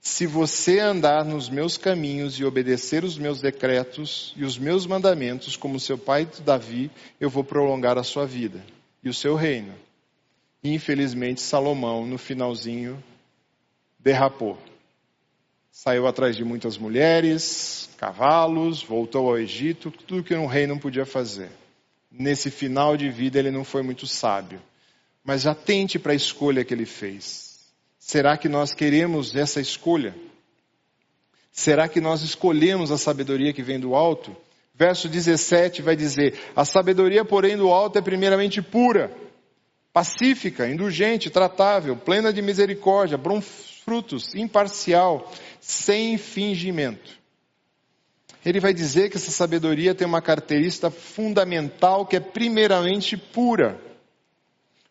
se 0.00 0.26
você 0.26 0.78
andar 0.78 1.24
nos 1.24 1.48
meus 1.48 1.76
caminhos 1.76 2.38
e 2.38 2.44
obedecer 2.44 3.04
os 3.04 3.18
meus 3.18 3.40
decretos 3.40 4.32
e 4.36 4.44
os 4.44 4.56
meus 4.56 4.86
mandamentos, 4.86 5.56
como 5.56 5.80
seu 5.80 5.98
pai 5.98 6.26
Davi, 6.44 6.90
eu 7.20 7.28
vou 7.28 7.42
prolongar 7.42 7.98
a 7.98 8.04
sua 8.04 8.24
vida 8.24 8.64
e 9.02 9.08
o 9.08 9.14
seu 9.14 9.34
reino. 9.34 9.74
Infelizmente, 10.62 11.40
Salomão, 11.40 12.06
no 12.06 12.16
finalzinho, 12.16 13.02
derrapou. 13.98 14.56
Saiu 15.70 16.06
atrás 16.06 16.36
de 16.36 16.44
muitas 16.44 16.78
mulheres, 16.78 17.88
cavalos, 17.98 18.82
voltou 18.82 19.28
ao 19.28 19.38
Egito, 19.38 19.90
tudo 19.90 20.24
que 20.24 20.34
um 20.34 20.46
rei 20.46 20.66
não 20.66 20.78
podia 20.78 21.04
fazer. 21.04 21.50
Nesse 22.10 22.50
final 22.50 22.96
de 22.96 23.10
vida, 23.10 23.38
ele 23.38 23.50
não 23.50 23.64
foi 23.64 23.82
muito 23.82 24.06
sábio. 24.06 24.60
Mas 25.22 25.46
atente 25.46 25.98
para 25.98 26.12
a 26.12 26.16
escolha 26.16 26.64
que 26.64 26.72
ele 26.72 26.86
fez 26.86 27.47
Será 27.98 28.36
que 28.36 28.48
nós 28.48 28.72
queremos 28.72 29.34
essa 29.34 29.60
escolha? 29.60 30.14
Será 31.50 31.88
que 31.88 32.00
nós 32.00 32.22
escolhemos 32.22 32.92
a 32.92 32.98
sabedoria 32.98 33.52
que 33.52 33.62
vem 33.62 33.80
do 33.80 33.94
alto? 33.94 34.36
Verso 34.74 35.08
17 35.08 35.82
vai 35.82 35.96
dizer: 35.96 36.38
A 36.54 36.64
sabedoria, 36.64 37.24
porém, 37.24 37.56
do 37.56 37.68
alto 37.68 37.98
é 37.98 38.00
primeiramente 38.00 38.62
pura, 38.62 39.10
pacífica, 39.92 40.68
indulgente, 40.68 41.30
tratável, 41.30 41.96
plena 41.96 42.32
de 42.32 42.40
misericórdia, 42.40 43.18
bons 43.18 43.80
frutos, 43.84 44.34
imparcial, 44.34 45.32
sem 45.60 46.16
fingimento. 46.16 47.18
Ele 48.44 48.60
vai 48.60 48.72
dizer 48.72 49.10
que 49.10 49.16
essa 49.16 49.32
sabedoria 49.32 49.94
tem 49.94 50.06
uma 50.06 50.22
característica 50.22 50.90
fundamental 50.90 52.06
que 52.06 52.16
é 52.16 52.20
primeiramente 52.20 53.16
pura. 53.16 53.87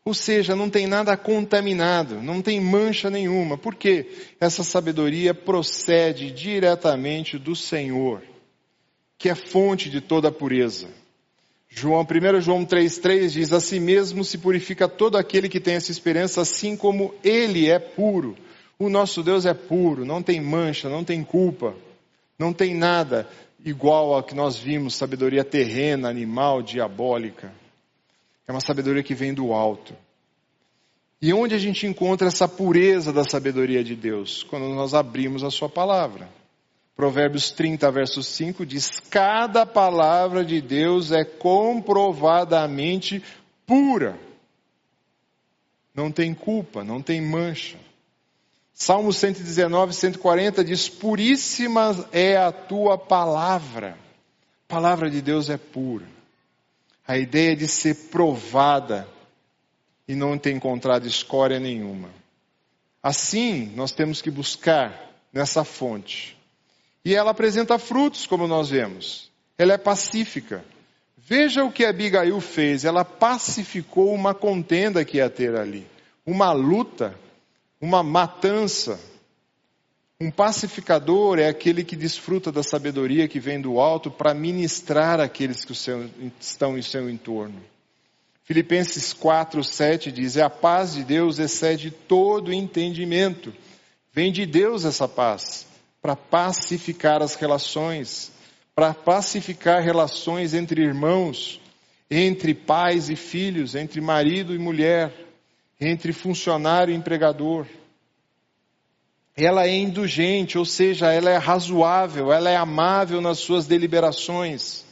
Ou 0.07 0.13
seja, 0.13 0.55
não 0.55 0.69
tem 0.69 0.87
nada 0.87 1.17
contaminado, 1.17 2.21
não 2.21 2.41
tem 2.41 2.61
mancha 2.61 3.09
nenhuma. 3.09 3.57
Por 3.57 3.75
quê? 3.75 4.09
Essa 4.39 4.63
sabedoria 4.63 5.33
procede 5.33 6.31
diretamente 6.31 7.37
do 7.37 7.53
Senhor 7.53 8.21
que 9.17 9.27
é 9.27 9.35
fonte 9.35 9.89
de 9.89 9.99
toda 9.99 10.29
a 10.29 10.31
pureza. 10.31 10.87
João, 11.67 12.03
1 12.03 12.39
João 12.39 12.65
3,3 12.65 13.27
diz: 13.31 13.51
Assim 13.51 13.81
mesmo 13.81 14.23
se 14.23 14.37
purifica 14.37 14.87
todo 14.87 15.17
aquele 15.17 15.49
que 15.49 15.59
tem 15.59 15.73
essa 15.73 15.91
esperança, 15.91 16.39
assim 16.39 16.77
como 16.77 17.13
ele 17.21 17.69
é 17.69 17.77
puro. 17.77 18.37
O 18.79 18.87
nosso 18.87 19.21
Deus 19.21 19.45
é 19.45 19.53
puro, 19.53 20.05
não 20.05 20.23
tem 20.23 20.39
mancha, 20.39 20.87
não 20.87 21.03
tem 21.03 21.21
culpa, 21.21 21.75
não 22.39 22.53
tem 22.53 22.73
nada 22.73 23.27
igual 23.65 24.13
ao 24.13 24.23
que 24.23 24.33
nós 24.33 24.55
vimos, 24.55 24.95
sabedoria 24.95 25.43
terrena, 25.43 26.07
animal, 26.07 26.61
diabólica. 26.61 27.51
É 28.47 28.51
uma 28.51 28.61
sabedoria 28.61 29.03
que 29.03 29.13
vem 29.13 29.33
do 29.33 29.51
alto. 29.51 29.93
E 31.21 31.33
onde 31.33 31.53
a 31.55 31.57
gente 31.57 31.85
encontra 31.85 32.27
essa 32.27 32.47
pureza 32.47 33.11
da 33.11 33.23
sabedoria 33.23 33.83
de 33.83 33.95
Deus? 33.95 34.43
Quando 34.43 34.67
nós 34.69 34.93
abrimos 34.93 35.43
a 35.43 35.49
Sua 35.49 35.67
palavra. 35.67 36.29
Provérbios 36.95 37.51
30, 37.51 37.91
verso 37.91 38.23
5 38.23 38.65
diz: 38.65 38.99
Cada 39.09 39.65
palavra 39.65 40.45
de 40.45 40.61
Deus 40.61 41.11
é 41.11 41.23
comprovadamente 41.23 43.21
pura. 43.65 44.17
Não 45.93 46.11
tem 46.11 46.33
culpa, 46.33 46.83
não 46.83 47.01
tem 47.01 47.21
mancha. 47.21 47.77
Salmo 48.73 49.11
119, 49.11 49.93
140 49.93 50.63
diz: 50.63 50.87
Puríssima 50.87 52.07
é 52.11 52.37
a 52.37 52.51
tua 52.51 52.97
palavra. 52.97 53.97
A 54.65 54.73
palavra 54.73 55.09
de 55.09 55.21
Deus 55.21 55.49
é 55.49 55.57
pura. 55.57 56.16
A 57.07 57.17
ideia 57.17 57.55
de 57.55 57.67
ser 57.67 57.95
provada 58.09 59.07
e 60.07 60.13
não 60.15 60.37
ter 60.37 60.51
encontrado 60.51 61.07
escória 61.07 61.59
nenhuma. 61.59 62.09
Assim, 63.01 63.71
nós 63.75 63.91
temos 63.91 64.21
que 64.21 64.29
buscar 64.29 65.11
nessa 65.31 65.63
fonte 65.63 66.37
e 67.07 67.15
ela 67.15 67.31
apresenta 67.31 67.79
frutos, 67.79 68.27
como 68.27 68.49
nós 68.49 68.69
vemos. 68.69 69.31
Ela 69.57 69.71
é 69.71 69.77
pacífica. 69.77 70.61
Veja 71.15 71.63
o 71.63 71.71
que 71.71 71.85
Abigail 71.85 72.41
fez. 72.41 72.83
Ela 72.83 73.05
pacificou 73.05 74.13
uma 74.13 74.33
contenda 74.33 75.05
que 75.05 75.15
ia 75.15 75.29
ter 75.29 75.55
ali. 75.55 75.87
Uma 76.25 76.51
luta, 76.51 77.17
uma 77.79 78.03
matança. 78.03 78.99
Um 80.19 80.31
pacificador 80.31 81.37
é 81.37 81.47
aquele 81.47 81.83
que 81.83 81.95
desfruta 81.95 82.51
da 82.51 82.63
sabedoria 82.63 83.27
que 83.27 83.39
vem 83.39 83.61
do 83.61 83.79
alto 83.79 84.09
para 84.09 84.33
ministrar 84.33 85.19
aqueles 85.19 85.63
que 85.63 85.73
estão 86.39 86.75
em 86.75 86.81
seu 86.81 87.07
entorno. 87.07 87.61
Filipenses 88.43 89.13
4, 89.13 89.63
7 89.63 90.11
diz: 90.11 90.35
É 90.35 90.41
a 90.41 90.49
paz 90.49 90.95
de 90.95 91.03
Deus 91.03 91.37
excede 91.37 91.91
todo 91.91 92.51
entendimento. 92.51 93.53
Vem 94.11 94.31
de 94.31 94.47
Deus 94.47 94.85
essa 94.85 95.07
paz 95.07 95.67
para 96.01 96.15
pacificar 96.15 97.21
as 97.21 97.35
relações, 97.35 98.31
para 98.73 98.95
pacificar 98.95 99.83
relações 99.83 100.55
entre 100.55 100.81
irmãos, 100.81 101.61
entre 102.09 102.55
pais 102.55 103.11
e 103.11 103.15
filhos, 103.15 103.75
entre 103.75 104.01
marido 104.01 104.55
e 104.55 104.57
mulher, 104.57 105.13
entre 105.79 106.11
funcionário 106.11 106.91
e 106.91 106.97
empregador. 106.97 107.67
Ela 109.37 109.67
é 109.67 109.77
indulgente, 109.77 110.57
ou 110.57 110.65
seja, 110.65 111.13
ela 111.13 111.29
é 111.29 111.37
razoável, 111.37 112.33
ela 112.33 112.49
é 112.49 112.55
amável 112.55 113.21
nas 113.21 113.37
suas 113.37 113.67
deliberações. 113.67 114.83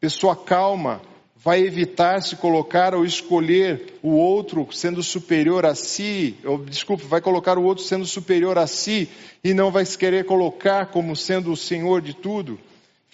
Pessoa 0.00 0.34
calma, 0.34 1.02
vai 1.36 1.60
evitar 1.60 2.22
se 2.22 2.36
colocar 2.36 2.94
ou 2.94 3.04
escolher 3.04 3.98
o 4.02 4.12
outro 4.12 4.66
sendo 4.72 5.02
superior 5.02 5.66
a 5.66 5.74
si, 5.74 6.38
ou 6.42 6.64
desculpe, 6.64 7.04
vai 7.04 7.20
colocar 7.20 7.58
o 7.58 7.64
outro 7.64 7.84
sendo 7.84 8.06
superior 8.06 8.56
a 8.56 8.66
si 8.66 9.10
e 9.44 9.52
não 9.52 9.70
vai 9.70 9.84
se 9.84 9.98
querer 9.98 10.24
colocar 10.24 10.86
como 10.86 11.14
sendo 11.14 11.52
o 11.52 11.56
Senhor 11.56 12.00
de 12.00 12.14
tudo. 12.14 12.58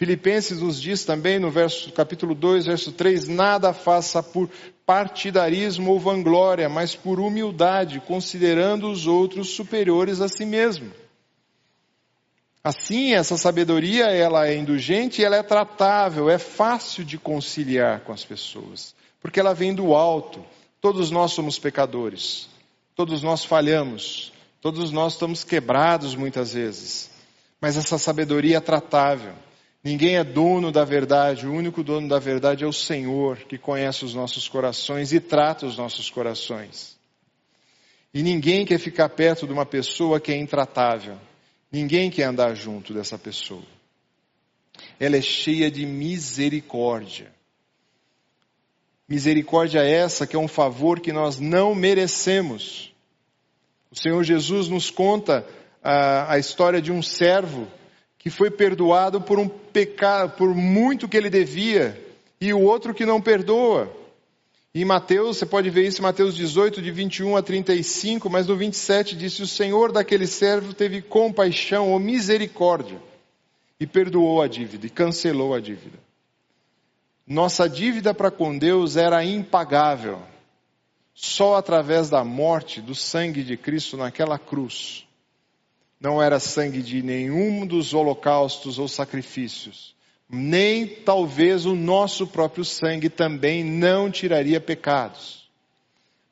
Filipenses 0.01 0.63
nos 0.63 0.81
diz 0.81 1.05
também 1.05 1.39
no 1.39 1.51
verso, 1.51 1.93
capítulo 1.93 2.35
2, 2.35 2.65
verso 2.65 2.91
3, 2.91 3.29
nada 3.29 3.75
faça 3.75 4.23
por 4.23 4.49
partidarismo 4.87 5.91
ou 5.91 6.01
vanglória, 6.01 6.71
mas 6.71 6.97
por 6.97 7.21
humildade, 7.21 8.01
considerando 8.01 8.91
os 8.91 9.07
outros 9.07 9.51
superiores 9.51 10.23
a 10.23 10.27
si 10.27 10.47
mesmo. 10.47 10.91
Assim, 12.65 13.13
essa 13.13 13.37
sabedoria, 13.37 14.07
ela 14.07 14.49
é 14.49 14.57
indulgente 14.57 15.21
e 15.21 15.25
ela 15.27 15.37
é 15.37 15.43
tratável, 15.43 16.31
é 16.31 16.39
fácil 16.39 17.05
de 17.05 17.19
conciliar 17.19 18.01
com 18.01 18.11
as 18.11 18.25
pessoas, 18.25 18.95
porque 19.21 19.39
ela 19.39 19.53
vem 19.53 19.75
do 19.75 19.95
alto. 19.95 20.43
Todos 20.81 21.11
nós 21.11 21.33
somos 21.33 21.59
pecadores, 21.59 22.49
todos 22.97 23.23
nós 23.23 23.45
falhamos, 23.45 24.33
todos 24.63 24.91
nós 24.91 25.13
estamos 25.13 25.45
quebrados 25.45 26.15
muitas 26.15 26.55
vezes, 26.55 27.11
mas 27.61 27.77
essa 27.77 27.99
sabedoria 27.99 28.57
é 28.57 28.61
tratável. 28.61 29.35
Ninguém 29.83 30.17
é 30.17 30.25
dono 30.25 30.71
da 30.71 30.85
verdade, 30.85 31.47
o 31.47 31.53
único 31.53 31.83
dono 31.83 32.07
da 32.07 32.19
verdade 32.19 32.65
é 32.65 32.67
o 32.67 32.73
Senhor, 32.73 33.39
que 33.39 33.57
conhece 33.57 34.05
os 34.05 34.15
nossos 34.15 34.47
corações 34.47 35.13
e 35.13 35.21
trata 35.21 35.65
os 35.65 35.79
nossos 35.79 36.11
corações. 36.11 36.99
E 38.13 38.23
ninguém 38.23 38.67
quer 38.67 38.79
ficar 38.79 39.09
perto 39.09 39.47
de 39.47 39.53
uma 39.53 39.65
pessoa 39.65 40.21
que 40.21 40.33
é 40.33 40.37
intratável. 40.37 41.17
Ninguém 41.73 42.11
quer 42.11 42.25
andar 42.25 42.55
junto 42.55 42.93
dessa 42.93 43.17
pessoa. 43.17 43.63
Ela 44.99 45.17
é 45.17 45.23
cheia 45.23 45.71
de 45.71 45.87
misericórdia. 45.87 47.33
Misericórdia 49.09 49.81
essa 49.83 50.27
que 50.27 50.37
é 50.37 50.39
um 50.39 50.49
favor 50.49 51.01
que 51.01 51.13
nós 51.13 51.41
não 51.41 51.75
merecemos. 51.75 52.93
O 53.91 53.97
Senhor 53.99 54.23
Jesus 54.25 54.69
nos 54.69 54.91
conta 54.91 55.47
a, 55.83 56.35
a 56.35 56.39
história 56.39 56.83
de 56.83 56.93
um 56.93 57.03
servo 57.03 57.67
que 58.21 58.29
foi 58.29 58.51
perdoado 58.51 59.19
por 59.19 59.39
um 59.39 59.49
pecado, 59.49 60.37
por 60.37 60.55
muito 60.55 61.09
que 61.09 61.17
ele 61.17 61.31
devia, 61.31 61.99
e 62.39 62.53
o 62.53 62.61
outro 62.61 62.93
que 62.93 63.07
não 63.07 63.21
perdoa. 63.21 63.91
Em 64.75 64.85
Mateus, 64.85 65.39
você 65.39 65.47
pode 65.47 65.71
ver 65.71 65.87
isso 65.87 66.01
em 66.01 66.03
Mateus 66.03 66.37
18, 66.37 66.83
de 66.83 66.91
21 66.91 67.35
a 67.35 67.43
35, 67.43 68.29
mas 68.29 68.47
no 68.47 68.55
27 68.55 69.17
disse: 69.17 69.43
O 69.43 69.47
Senhor 69.47 69.91
daquele 69.91 70.27
servo 70.27 70.75
teve 70.75 71.01
compaixão 71.01 71.91
ou 71.91 71.99
misericórdia 71.99 73.01
e 73.81 73.87
perdoou 73.87 74.43
a 74.43 74.47
dívida 74.47 74.87
e 74.87 74.91
cancelou 74.91 75.55
a 75.55 75.61
dívida. 75.61 75.99
Nossa 77.27 77.69
dívida 77.69 78.13
para 78.13 78.31
com 78.31 78.57
Deus 78.57 78.97
era 78.97 79.25
impagável. 79.25 80.21
Só 81.15 81.57
através 81.57 82.11
da 82.11 82.23
morte, 82.23 82.83
do 82.83 82.95
sangue 82.95 83.43
de 83.43 83.57
Cristo 83.57 83.97
naquela 83.97 84.39
cruz. 84.39 85.07
Não 86.01 86.23
era 86.23 86.41
sangue 86.41 86.83
de 86.83 87.03
nenhum 87.03 87.67
dos 87.67 87.93
holocaustos 87.93 88.79
ou 88.79 88.89
sacrifícios 88.89 89.95
nem 90.33 90.87
talvez 90.87 91.67
o 91.67 91.75
nosso 91.75 92.27
próprio 92.27 92.65
sangue 92.65 93.09
também 93.09 93.65
não 93.65 94.11
tiraria 94.11 94.61
pecados. 94.61 95.41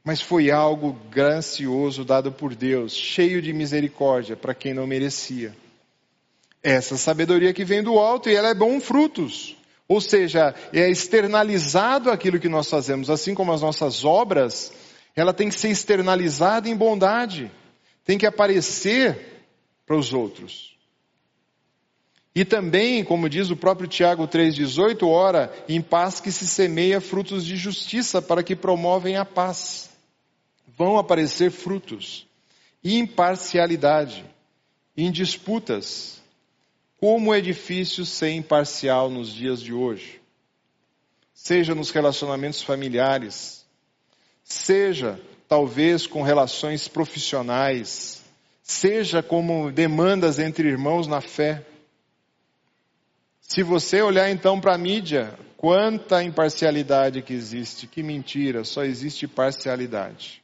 Mas 0.04 0.20
foi 0.20 0.50
algo 0.50 0.96
gracioso 1.11 2.04
dado 2.04 2.31
por 2.31 2.54
Deus, 2.54 2.94
cheio 2.94 3.42
de 3.42 3.52
misericórdia 3.52 4.37
para 4.37 4.54
quem 4.54 4.72
não 4.72 4.87
merecia. 4.87 5.54
Essa 6.62 6.96
sabedoria 6.96 7.52
que 7.52 7.64
vem 7.64 7.83
do 7.83 7.98
alto 7.98 8.31
e 8.31 8.35
ela 8.35 8.48
é 8.48 8.54
bom 8.54 8.81
frutos. 8.81 9.57
Ou 9.88 10.00
seja, 10.00 10.54
é 10.72 10.88
externalizado 10.88 12.11
aquilo 12.11 12.38
que 12.38 12.48
nós 12.48 12.70
fazemos, 12.70 13.11
assim 13.11 13.35
como 13.35 13.52
as 13.52 13.62
nossas 13.62 14.04
obras, 14.04 14.72
ela 15.16 15.33
tem 15.33 15.48
que 15.48 15.59
ser 15.59 15.70
externalizada 15.70 16.68
em 16.68 16.76
bondade, 16.76 17.50
tem 18.04 18.16
que 18.16 18.26
aparecer 18.26 19.38
para 19.88 19.96
os 19.96 20.12
outros. 20.12 20.77
E 22.35 22.44
também, 22.44 23.03
como 23.03 23.29
diz 23.29 23.48
o 23.51 23.57
próprio 23.57 23.88
Tiago 23.88 24.29
3,18, 24.29 25.09
ora, 25.09 25.53
em 25.66 25.81
paz 25.81 26.20
que 26.20 26.31
se 26.31 26.46
semeia 26.46 27.01
frutos 27.01 27.44
de 27.44 27.57
justiça 27.57 28.20
para 28.20 28.42
que 28.42 28.55
promovem 28.55 29.16
a 29.16 29.24
paz. 29.24 29.90
Vão 30.77 30.98
aparecer 30.98 31.51
frutos. 31.51 32.27
Imparcialidade. 32.85 34.24
Em 34.94 35.11
disputas. 35.11 36.20
Como 37.01 37.33
é 37.33 37.40
difícil 37.40 38.05
ser 38.05 38.33
imparcial 38.33 39.09
nos 39.09 39.33
dias 39.33 39.61
de 39.61 39.72
hoje. 39.72 40.20
Seja 41.33 41.74
nos 41.74 41.90
relacionamentos 41.90 42.62
familiares, 42.62 43.64
seja 44.42 45.20
talvez 45.48 46.07
com 46.07 46.22
relações 46.22 46.88
profissionais, 46.88 48.22
seja 48.68 49.22
como 49.22 49.72
demandas 49.72 50.38
entre 50.38 50.68
irmãos 50.68 51.07
na 51.07 51.22
fé 51.22 51.64
Se 53.40 53.62
você 53.62 54.02
olhar 54.02 54.31
então 54.31 54.61
para 54.61 54.74
a 54.74 54.78
mídia, 54.78 55.33
quanta 55.57 56.22
imparcialidade 56.22 57.22
que 57.22 57.33
existe, 57.33 57.87
que 57.87 58.02
mentira, 58.02 58.62
só 58.64 58.85
existe 58.85 59.26
parcialidade. 59.26 60.42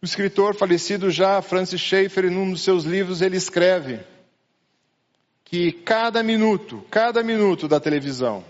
O 0.00 0.06
escritor 0.06 0.54
falecido 0.54 1.10
já, 1.10 1.42
Francis 1.42 1.78
Schaeffer, 1.78 2.24
em 2.24 2.34
um 2.34 2.52
dos 2.52 2.62
seus 2.62 2.84
livros, 2.84 3.20
ele 3.20 3.36
escreve 3.36 4.00
que 5.44 5.72
cada 5.72 6.22
minuto, 6.22 6.82
cada 6.90 7.22
minuto 7.22 7.68
da 7.68 7.78
televisão 7.78 8.42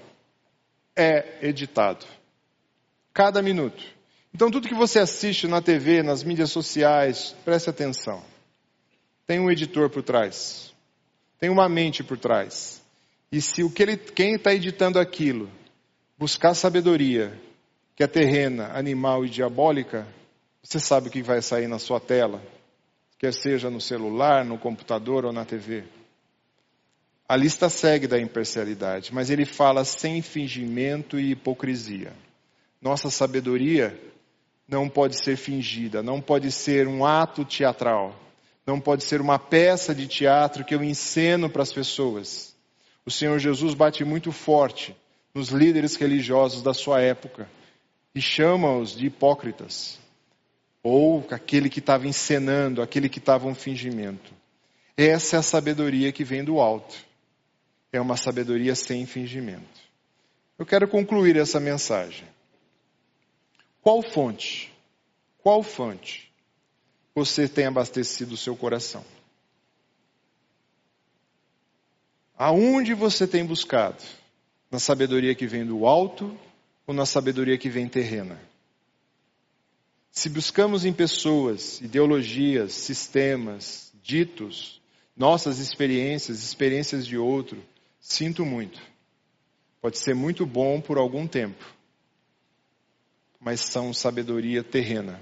é 0.95 1.39
editado. 1.43 2.07
Cada 3.13 3.43
minuto. 3.43 3.83
Então, 4.35 4.51
tudo 4.51 4.69
que 4.69 4.75
você 4.75 4.99
assiste 4.99 5.47
na 5.47 5.61
TV, 5.61 6.03
nas 6.03 6.25
mídias 6.25 6.51
sociais, 6.51 7.37
preste 7.45 7.69
atenção. 7.69 8.23
Tem 9.27 9.39
um 9.39 9.51
editor 9.51 9.91
por 9.91 10.03
trás. 10.03 10.73
Tem 11.39 11.51
uma 11.51 11.69
mente 11.69 12.03
por 12.03 12.19
trás. 12.19 12.83
E 13.31 13.41
se 13.41 13.63
o 13.63 13.71
que 13.71 13.83
ele, 13.83 13.97
quem 13.97 14.35
está 14.35 14.55
editando 14.55 14.99
aquilo 14.99 15.51
buscar 16.19 16.55
sabedoria, 16.55 17.39
que 17.97 18.03
é 18.03 18.07
terrena, 18.07 18.71
animal 18.75 19.25
e 19.25 19.29
diabólica, 19.29 20.07
você 20.63 20.79
sabe 20.79 21.09
o 21.09 21.11
que 21.11 21.23
vai 21.23 21.43
sair 21.43 21.67
na 21.67 21.79
sua 21.79 21.99
tela, 21.99 22.41
quer 23.19 23.33
seja 23.35 23.69
no 23.69 23.81
celular, 23.81 24.45
no 24.45 24.59
computador 24.59 25.25
ou 25.25 25.33
na 25.33 25.45
TV. 25.45 25.85
A 27.29 27.37
lista 27.37 27.69
segue 27.69 28.07
da 28.07 28.21
imparcialidade, 28.21 29.13
mas 29.13 29.31
ele 29.31 29.45
fala 29.45 29.85
sem 29.85 30.23
fingimento 30.23 31.19
e 31.19 31.33
hipocrisia. 31.33 32.13
Nossa 32.81 33.11
sabedoria 33.11 34.12
não 34.73 34.89
pode 34.89 35.23
ser 35.23 35.37
fingida, 35.37 36.03
não 36.03 36.19
pode 36.19 36.51
ser 36.51 36.89
um 36.89 37.05
ato 37.05 37.45
teatral, 37.45 38.19
não 38.67 38.81
pode 38.81 39.05
ser 39.05 39.21
uma 39.21 39.39
peça 39.39 39.95
de 39.95 40.07
teatro 40.07 40.65
que 40.65 40.75
eu 40.75 40.83
enceno 40.83 41.51
para 41.51 41.63
as 41.63 41.71
pessoas. 41.71 42.57
O 43.05 43.11
Senhor 43.11 43.39
Jesus 43.39 43.75
bate 43.75 44.03
muito 44.03 44.33
forte 44.33 44.97
nos 45.35 45.51
líderes 45.51 45.97
religiosos 45.97 46.63
da 46.63 46.73
sua 46.73 47.03
época 47.03 47.47
e 48.15 48.21
chama-os 48.21 48.97
de 48.97 49.07
hipócritas, 49.07 49.99
ou 50.83 51.23
aquele 51.31 51.69
que 51.69 51.79
estava 51.79 52.09
encenando, 52.09 52.81
aquele 52.81 53.11
que 53.11 53.19
estava 53.19 53.47
um 53.47 53.55
fingimento. 53.55 54.33
Essa 54.97 55.37
é 55.37 55.39
a 55.39 55.43
sabedoria 55.43 56.11
que 56.13 56.25
vem 56.25 56.43
do 56.43 56.61
alto. 56.61 56.97
É 57.93 58.01
uma 58.01 58.17
sabedoria 58.17 58.75
sem 58.75 59.05
fingimento. 59.05 59.83
Eu 60.59 60.65
quero 60.65 60.89
concluir 60.89 61.37
essa 61.37 61.61
mensagem. 61.61 62.25
Qual 63.83 64.01
fonte? 64.01 64.73
Qual 65.39 65.61
fonte 65.63 66.33
você 67.13 67.49
tem 67.49 67.67
abastecido 67.67 68.35
o 68.35 68.39
seu 68.39 68.57
coração? 68.57 69.05
Aonde 72.39 72.95
você 72.95 73.27
tem 73.27 73.45
buscado? 73.45 74.03
Na 74.71 74.79
sabedoria 74.79 75.35
que 75.35 75.47
vem 75.47 75.67
do 75.67 75.85
alto 75.85 76.35
ou 76.87 76.95
na 76.95 77.05
sabedoria 77.05 77.59
que 77.59 77.69
vem 77.69 77.89
terrena? 77.89 78.41
Se 80.13 80.29
buscamos 80.29 80.85
em 80.85 80.93
pessoas, 80.93 81.81
ideologias, 81.81 82.73
sistemas, 82.73 83.93
ditos, 84.03 84.81
nossas 85.17 85.59
experiências, 85.59 86.43
experiências 86.43 87.07
de 87.07 87.19
outro, 87.19 87.63
sinto 88.01 88.45
muito. 88.45 88.81
Pode 89.81 89.99
ser 89.99 90.15
muito 90.15 90.47
bom 90.47 90.81
por 90.81 90.99
algum 90.99 91.27
tempo, 91.27 91.65
mas 93.43 93.61
são 93.61 93.93
sabedoria 93.93 94.63
terrena, 94.63 95.21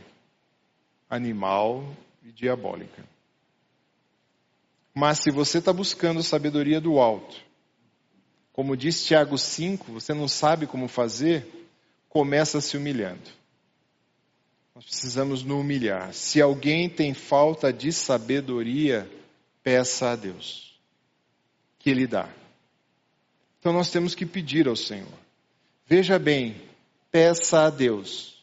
animal 1.08 1.96
e 2.22 2.30
diabólica. 2.30 3.02
Mas 4.94 5.20
se 5.20 5.30
você 5.30 5.58
está 5.58 5.72
buscando 5.72 6.22
sabedoria 6.22 6.80
do 6.80 6.98
alto, 6.98 7.34
como 8.52 8.76
diz 8.76 9.06
Tiago 9.06 9.38
5, 9.38 9.90
você 9.90 10.12
não 10.12 10.28
sabe 10.28 10.66
como 10.66 10.86
fazer, 10.86 11.46
começa 12.10 12.60
se 12.60 12.76
humilhando. 12.76 13.30
Nós 14.74 14.84
precisamos 14.84 15.42
nos 15.42 15.58
humilhar. 15.58 16.12
Se 16.12 16.42
alguém 16.42 16.90
tem 16.90 17.14
falta 17.14 17.72
de 17.72 17.90
sabedoria, 17.90 19.10
peça 19.62 20.10
a 20.10 20.16
Deus, 20.16 20.78
que 21.78 21.88
Ele 21.88 22.06
dá. 22.06 22.28
Então 23.58 23.72
nós 23.72 23.90
temos 23.90 24.14
que 24.14 24.26
pedir 24.26 24.68
ao 24.68 24.76
Senhor. 24.76 25.08
Veja 25.86 26.18
bem, 26.18 26.69
peça 27.10 27.66
a 27.66 27.70
Deus, 27.70 28.42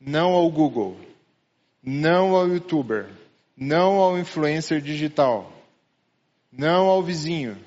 não 0.00 0.32
ao 0.32 0.50
Google, 0.50 0.96
não 1.82 2.34
ao 2.34 2.48
youtuber, 2.48 3.10
não 3.56 3.96
ao 3.96 4.18
influencer 4.18 4.80
digital, 4.80 5.52
não 6.50 6.86
ao 6.86 7.02
vizinho. 7.02 7.58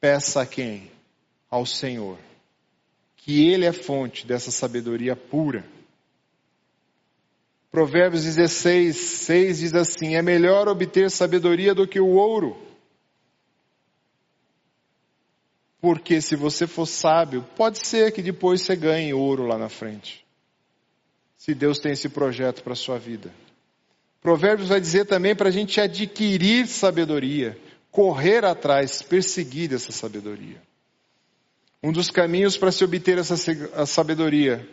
Peça 0.00 0.42
a 0.42 0.46
quem? 0.46 0.90
Ao 1.50 1.64
Senhor. 1.64 2.18
Que 3.16 3.48
Ele 3.48 3.64
é 3.64 3.72
fonte 3.72 4.26
dessa 4.26 4.50
sabedoria 4.50 5.16
pura. 5.16 5.64
Provérbios 7.70 8.22
16, 8.22 8.96
6 8.96 9.58
diz 9.58 9.74
assim: 9.74 10.14
É 10.14 10.22
melhor 10.22 10.68
obter 10.68 11.10
sabedoria 11.10 11.74
do 11.74 11.88
que 11.88 11.98
o 11.98 12.10
ouro 12.10 12.73
Porque 15.84 16.22
se 16.22 16.34
você 16.34 16.66
for 16.66 16.86
sábio, 16.86 17.46
pode 17.56 17.86
ser 17.86 18.10
que 18.10 18.22
depois 18.22 18.62
você 18.62 18.74
ganhe 18.74 19.12
ouro 19.12 19.46
lá 19.46 19.58
na 19.58 19.68
frente. 19.68 20.24
Se 21.36 21.54
Deus 21.54 21.78
tem 21.78 21.92
esse 21.92 22.08
projeto 22.08 22.62
para 22.62 22.72
a 22.72 22.76
sua 22.76 22.98
vida. 22.98 23.30
Provérbios 24.22 24.70
vai 24.70 24.80
dizer 24.80 25.04
também 25.04 25.36
para 25.36 25.50
a 25.50 25.52
gente 25.52 25.78
adquirir 25.78 26.66
sabedoria, 26.68 27.58
correr 27.90 28.46
atrás, 28.46 29.02
perseguir 29.02 29.74
essa 29.74 29.92
sabedoria. 29.92 30.56
Um 31.82 31.92
dos 31.92 32.10
caminhos 32.10 32.56
para 32.56 32.72
se 32.72 32.82
obter 32.82 33.18
essa 33.18 33.36
sabedoria, 33.84 34.66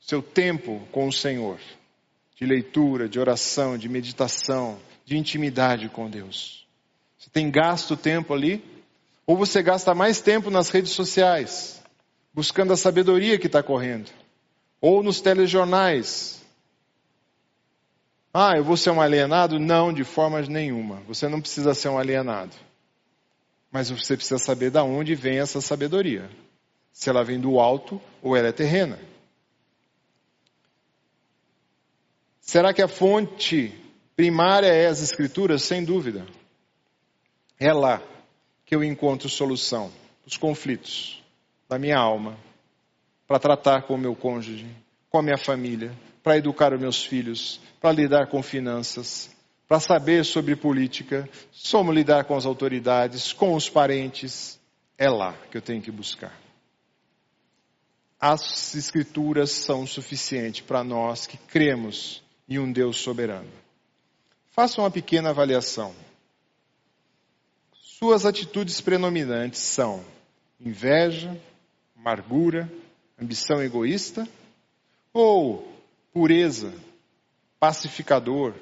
seu 0.00 0.22
tempo 0.22 0.88
com 0.90 1.06
o 1.06 1.12
Senhor, 1.12 1.60
de 2.34 2.46
leitura, 2.46 3.10
de 3.10 3.20
oração, 3.20 3.76
de 3.76 3.90
meditação, 3.90 4.78
de 5.04 5.18
intimidade 5.18 5.90
com 5.90 6.08
Deus. 6.08 6.66
Você 7.18 7.28
tem 7.28 7.50
gasto 7.50 7.94
tempo 7.94 8.32
ali? 8.32 8.75
Ou 9.26 9.36
você 9.36 9.60
gasta 9.60 9.92
mais 9.92 10.20
tempo 10.20 10.50
nas 10.50 10.68
redes 10.68 10.92
sociais, 10.92 11.82
buscando 12.32 12.72
a 12.72 12.76
sabedoria 12.76 13.38
que 13.38 13.48
está 13.48 13.62
correndo. 13.62 14.10
Ou 14.80 15.02
nos 15.02 15.20
telejornais. 15.20 16.40
Ah, 18.32 18.56
eu 18.56 18.62
vou 18.62 18.76
ser 18.76 18.90
um 18.90 19.00
alienado? 19.00 19.58
Não, 19.58 19.92
de 19.92 20.04
forma 20.04 20.40
nenhuma. 20.42 21.00
Você 21.08 21.26
não 21.28 21.40
precisa 21.40 21.74
ser 21.74 21.88
um 21.88 21.98
alienado. 21.98 22.54
Mas 23.72 23.90
você 23.90 24.16
precisa 24.16 24.38
saber 24.38 24.70
de 24.70 24.78
onde 24.78 25.14
vem 25.16 25.40
essa 25.40 25.60
sabedoria. 25.60 26.30
Se 26.92 27.10
ela 27.10 27.24
vem 27.24 27.40
do 27.40 27.58
alto 27.58 28.00
ou 28.22 28.36
ela 28.36 28.48
é 28.48 28.52
terrena. 28.52 28.98
Será 32.40 32.72
que 32.72 32.80
a 32.80 32.86
fonte 32.86 33.74
primária 34.14 34.68
é 34.68 34.86
as 34.86 35.02
Escrituras? 35.02 35.62
Sem 35.62 35.82
dúvida. 35.82 36.24
É 37.58 37.72
lá 37.72 38.00
que 38.66 38.74
eu 38.74 38.84
encontro 38.84 39.28
solução 39.28 39.90
dos 40.24 40.36
conflitos 40.36 41.22
da 41.68 41.78
minha 41.78 41.96
alma, 41.96 42.36
para 43.26 43.38
tratar 43.38 43.82
com 43.82 43.94
o 43.94 43.98
meu 43.98 44.14
cônjuge, 44.14 44.66
com 45.08 45.18
a 45.18 45.22
minha 45.22 45.38
família, 45.38 45.96
para 46.22 46.36
educar 46.36 46.72
os 46.72 46.80
meus 46.80 47.04
filhos, 47.04 47.60
para 47.80 47.92
lidar 47.92 48.26
com 48.26 48.42
finanças, 48.42 49.30
para 49.68 49.80
saber 49.80 50.24
sobre 50.24 50.54
política, 50.54 51.28
como 51.70 51.92
lidar 51.92 52.24
com 52.24 52.36
as 52.36 52.44
autoridades, 52.44 53.32
com 53.32 53.54
os 53.54 53.68
parentes. 53.68 54.60
É 54.98 55.08
lá 55.08 55.32
que 55.50 55.56
eu 55.56 55.62
tenho 55.62 55.82
que 55.82 55.90
buscar. 55.90 56.36
As 58.18 58.74
escrituras 58.74 59.50
são 59.50 59.86
suficientes 59.86 60.62
para 60.62 60.82
nós 60.82 61.26
que 61.26 61.36
cremos 61.36 62.22
em 62.48 62.58
um 62.58 62.70
Deus 62.70 62.96
soberano. 62.96 63.50
Faça 64.50 64.80
uma 64.80 64.90
pequena 64.90 65.30
avaliação. 65.30 65.94
Suas 67.98 68.26
atitudes 68.26 68.78
predominantes 68.82 69.58
são 69.58 70.04
inveja, 70.60 71.34
amargura, 71.96 72.70
ambição 73.18 73.62
egoísta 73.62 74.28
ou 75.14 75.66
pureza, 76.12 76.74
pacificador, 77.58 78.52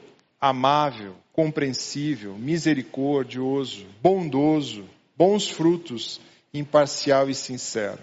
amável, 0.40 1.16
compreensível, 1.32 2.38
misericordioso, 2.38 3.84
bondoso, 4.00 4.88
bons 5.16 5.50
frutos, 5.50 6.20
imparcial 6.52 7.28
e 7.28 7.34
sincero. 7.34 7.98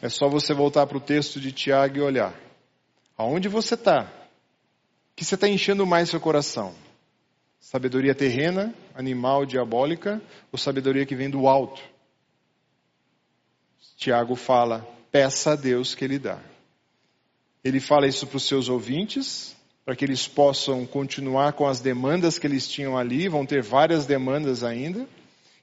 É 0.00 0.08
só 0.08 0.26
você 0.26 0.54
voltar 0.54 0.86
para 0.86 0.96
o 0.96 1.02
texto 1.02 1.38
de 1.38 1.52
Tiago 1.52 1.98
e 1.98 2.00
olhar. 2.00 2.34
Aonde 3.14 3.46
você 3.46 3.74
está? 3.74 4.10
Que 5.14 5.22
você 5.22 5.34
está 5.34 5.46
enchendo 5.46 5.84
mais 5.84 6.08
seu 6.08 6.18
coração? 6.18 6.74
Sabedoria 7.60 8.14
terrena, 8.14 8.74
animal, 8.94 9.46
diabólica, 9.46 10.20
ou 10.50 10.58
sabedoria 10.58 11.06
que 11.06 11.14
vem 11.14 11.30
do 11.30 11.46
alto? 11.46 11.80
Tiago 13.96 14.34
fala: 14.34 14.88
peça 15.12 15.52
a 15.52 15.56
Deus 15.56 15.94
que 15.94 16.04
Ele 16.04 16.18
dá. 16.18 16.40
Ele 17.62 17.78
fala 17.78 18.06
isso 18.06 18.26
para 18.26 18.38
os 18.38 18.44
seus 18.44 18.70
ouvintes, 18.70 19.54
para 19.84 19.94
que 19.94 20.04
eles 20.04 20.26
possam 20.26 20.86
continuar 20.86 21.52
com 21.52 21.66
as 21.66 21.80
demandas 21.80 22.38
que 22.38 22.46
eles 22.46 22.66
tinham 22.66 22.96
ali, 22.96 23.28
vão 23.28 23.44
ter 23.44 23.62
várias 23.62 24.06
demandas 24.06 24.64
ainda. 24.64 25.06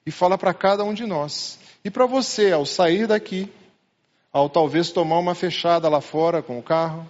e 0.06 0.12
fala 0.12 0.38
para 0.38 0.54
cada 0.54 0.86
um 0.86 0.94
de 0.94 1.06
nós. 1.06 1.60
E 1.84 1.90
para 1.90 2.06
você, 2.06 2.54
ao 2.54 2.66
sair 2.66 3.08
daqui, 3.08 3.52
ao 4.32 4.50
talvez 4.50 4.90
tomar 4.90 5.20
uma 5.20 5.36
fechada 5.36 5.90
lá 5.90 6.00
fora 6.00 6.42
com 6.42 6.58
o 6.58 6.64
carro, 6.64 7.10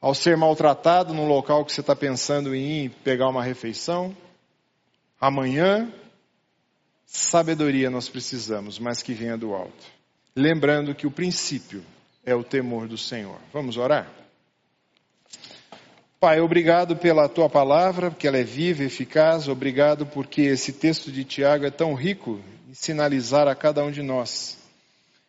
ao 0.00 0.14
ser 0.14 0.36
maltratado 0.36 1.12
no 1.12 1.26
local 1.26 1.64
que 1.64 1.72
você 1.72 1.80
está 1.80 1.94
pensando 1.94 2.54
em 2.54 2.84
ir 2.84 2.90
pegar 3.02 3.28
uma 3.28 3.42
refeição, 3.42 4.16
amanhã, 5.20 5.92
sabedoria 7.06 7.90
nós 7.90 8.08
precisamos, 8.08 8.78
mas 8.78 9.02
que 9.02 9.12
venha 9.12 9.36
do 9.36 9.54
alto. 9.54 9.86
Lembrando 10.36 10.94
que 10.94 11.06
o 11.06 11.10
princípio 11.10 11.82
é 12.24 12.34
o 12.34 12.44
temor 12.44 12.86
do 12.86 12.96
Senhor. 12.96 13.38
Vamos 13.52 13.76
orar? 13.76 14.08
Pai, 16.20 16.40
obrigado 16.40 16.96
pela 16.96 17.28
tua 17.28 17.48
palavra, 17.48 18.10
porque 18.10 18.26
ela 18.26 18.38
é 18.38 18.44
viva 18.44 18.82
e 18.82 18.86
eficaz. 18.86 19.48
Obrigado 19.48 20.06
porque 20.06 20.42
esse 20.42 20.72
texto 20.72 21.10
de 21.10 21.24
Tiago 21.24 21.64
é 21.64 21.70
tão 21.70 21.94
rico 21.94 22.40
em 22.68 22.74
sinalizar 22.74 23.48
a 23.48 23.54
cada 23.54 23.84
um 23.84 23.90
de 23.90 24.02
nós 24.02 24.58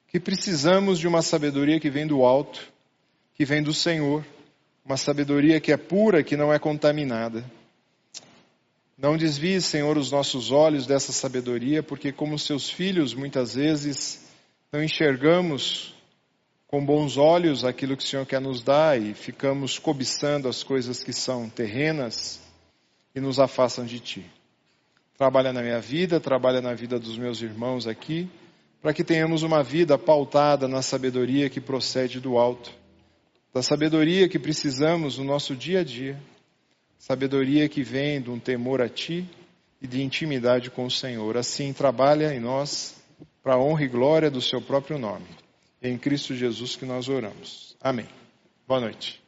que 0.09 0.19
precisamos 0.19 0.97
de 0.97 1.07
uma 1.07 1.21
sabedoria 1.21 1.79
que 1.79 1.89
vem 1.89 2.07
do 2.07 2.23
alto, 2.25 2.67
que 3.35 3.45
vem 3.45 3.61
do 3.61 3.73
Senhor 3.73 4.25
uma 4.85 4.97
sabedoria 4.97 5.59
que 5.59 5.71
é 5.71 5.77
pura, 5.77 6.23
que 6.23 6.37
não 6.37 6.53
é 6.53 6.59
contaminada. 6.59 7.43
Não 8.97 9.15
desvie, 9.15 9.61
Senhor, 9.61 9.97
os 9.97 10.11
nossos 10.11 10.51
olhos 10.51 10.85
dessa 10.85 11.13
sabedoria, 11.13 11.81
porque, 11.81 12.11
como 12.11 12.37
seus 12.37 12.69
filhos, 12.69 13.13
muitas 13.13 13.55
vezes 13.55 14.27
não 14.73 14.83
enxergamos 14.83 15.95
com 16.67 16.85
bons 16.85 17.17
olhos 17.17 17.63
aquilo 17.63 17.95
que 17.95 18.03
o 18.03 18.07
Senhor 18.07 18.25
quer 18.25 18.41
nos 18.41 18.61
dar 18.61 19.01
e 19.01 19.13
ficamos 19.13 19.79
cobiçando 19.79 20.47
as 20.47 20.63
coisas 20.63 21.01
que 21.01 21.13
são 21.13 21.49
terrenas 21.49 22.41
e 23.15 23.19
nos 23.19 23.39
afastam 23.39 23.85
de 23.85 23.99
Ti. 23.99 24.25
Trabalha 25.17 25.51
na 25.51 25.61
minha 25.61 25.79
vida, 25.79 26.19
trabalha 26.19 26.61
na 26.61 26.73
vida 26.73 26.99
dos 26.99 27.17
meus 27.17 27.41
irmãos 27.41 27.87
aqui, 27.87 28.29
para 28.81 28.93
que 28.93 29.03
tenhamos 29.03 29.43
uma 29.43 29.63
vida 29.63 29.97
pautada 29.97 30.67
na 30.67 30.81
sabedoria 30.81 31.49
que 31.49 31.59
procede 31.59 32.19
do 32.19 32.37
alto 32.37 32.78
da 33.59 33.63
sabedoria 33.63 34.29
que 34.29 34.39
precisamos 34.39 35.17
no 35.17 35.25
nosso 35.25 35.53
dia 35.53 35.81
a 35.81 35.83
dia, 35.83 36.17
sabedoria 36.97 37.67
que 37.67 37.83
vem 37.83 38.21
de 38.21 38.29
um 38.29 38.39
temor 38.39 38.81
a 38.81 38.87
Ti 38.87 39.29
e 39.81 39.85
de 39.85 40.01
intimidade 40.01 40.71
com 40.71 40.85
o 40.85 40.91
Senhor. 40.91 41.35
Assim, 41.35 41.73
trabalha 41.73 42.33
em 42.33 42.39
nós 42.39 42.95
para 43.43 43.55
a 43.55 43.59
honra 43.59 43.83
e 43.83 43.89
glória 43.89 44.31
do 44.31 44.41
Seu 44.41 44.61
próprio 44.61 44.97
nome. 44.97 45.27
É 45.81 45.89
em 45.89 45.97
Cristo 45.97 46.33
Jesus 46.33 46.77
que 46.77 46.85
nós 46.85 47.09
oramos. 47.09 47.75
Amém. 47.81 48.07
Boa 48.65 48.79
noite. 48.79 49.21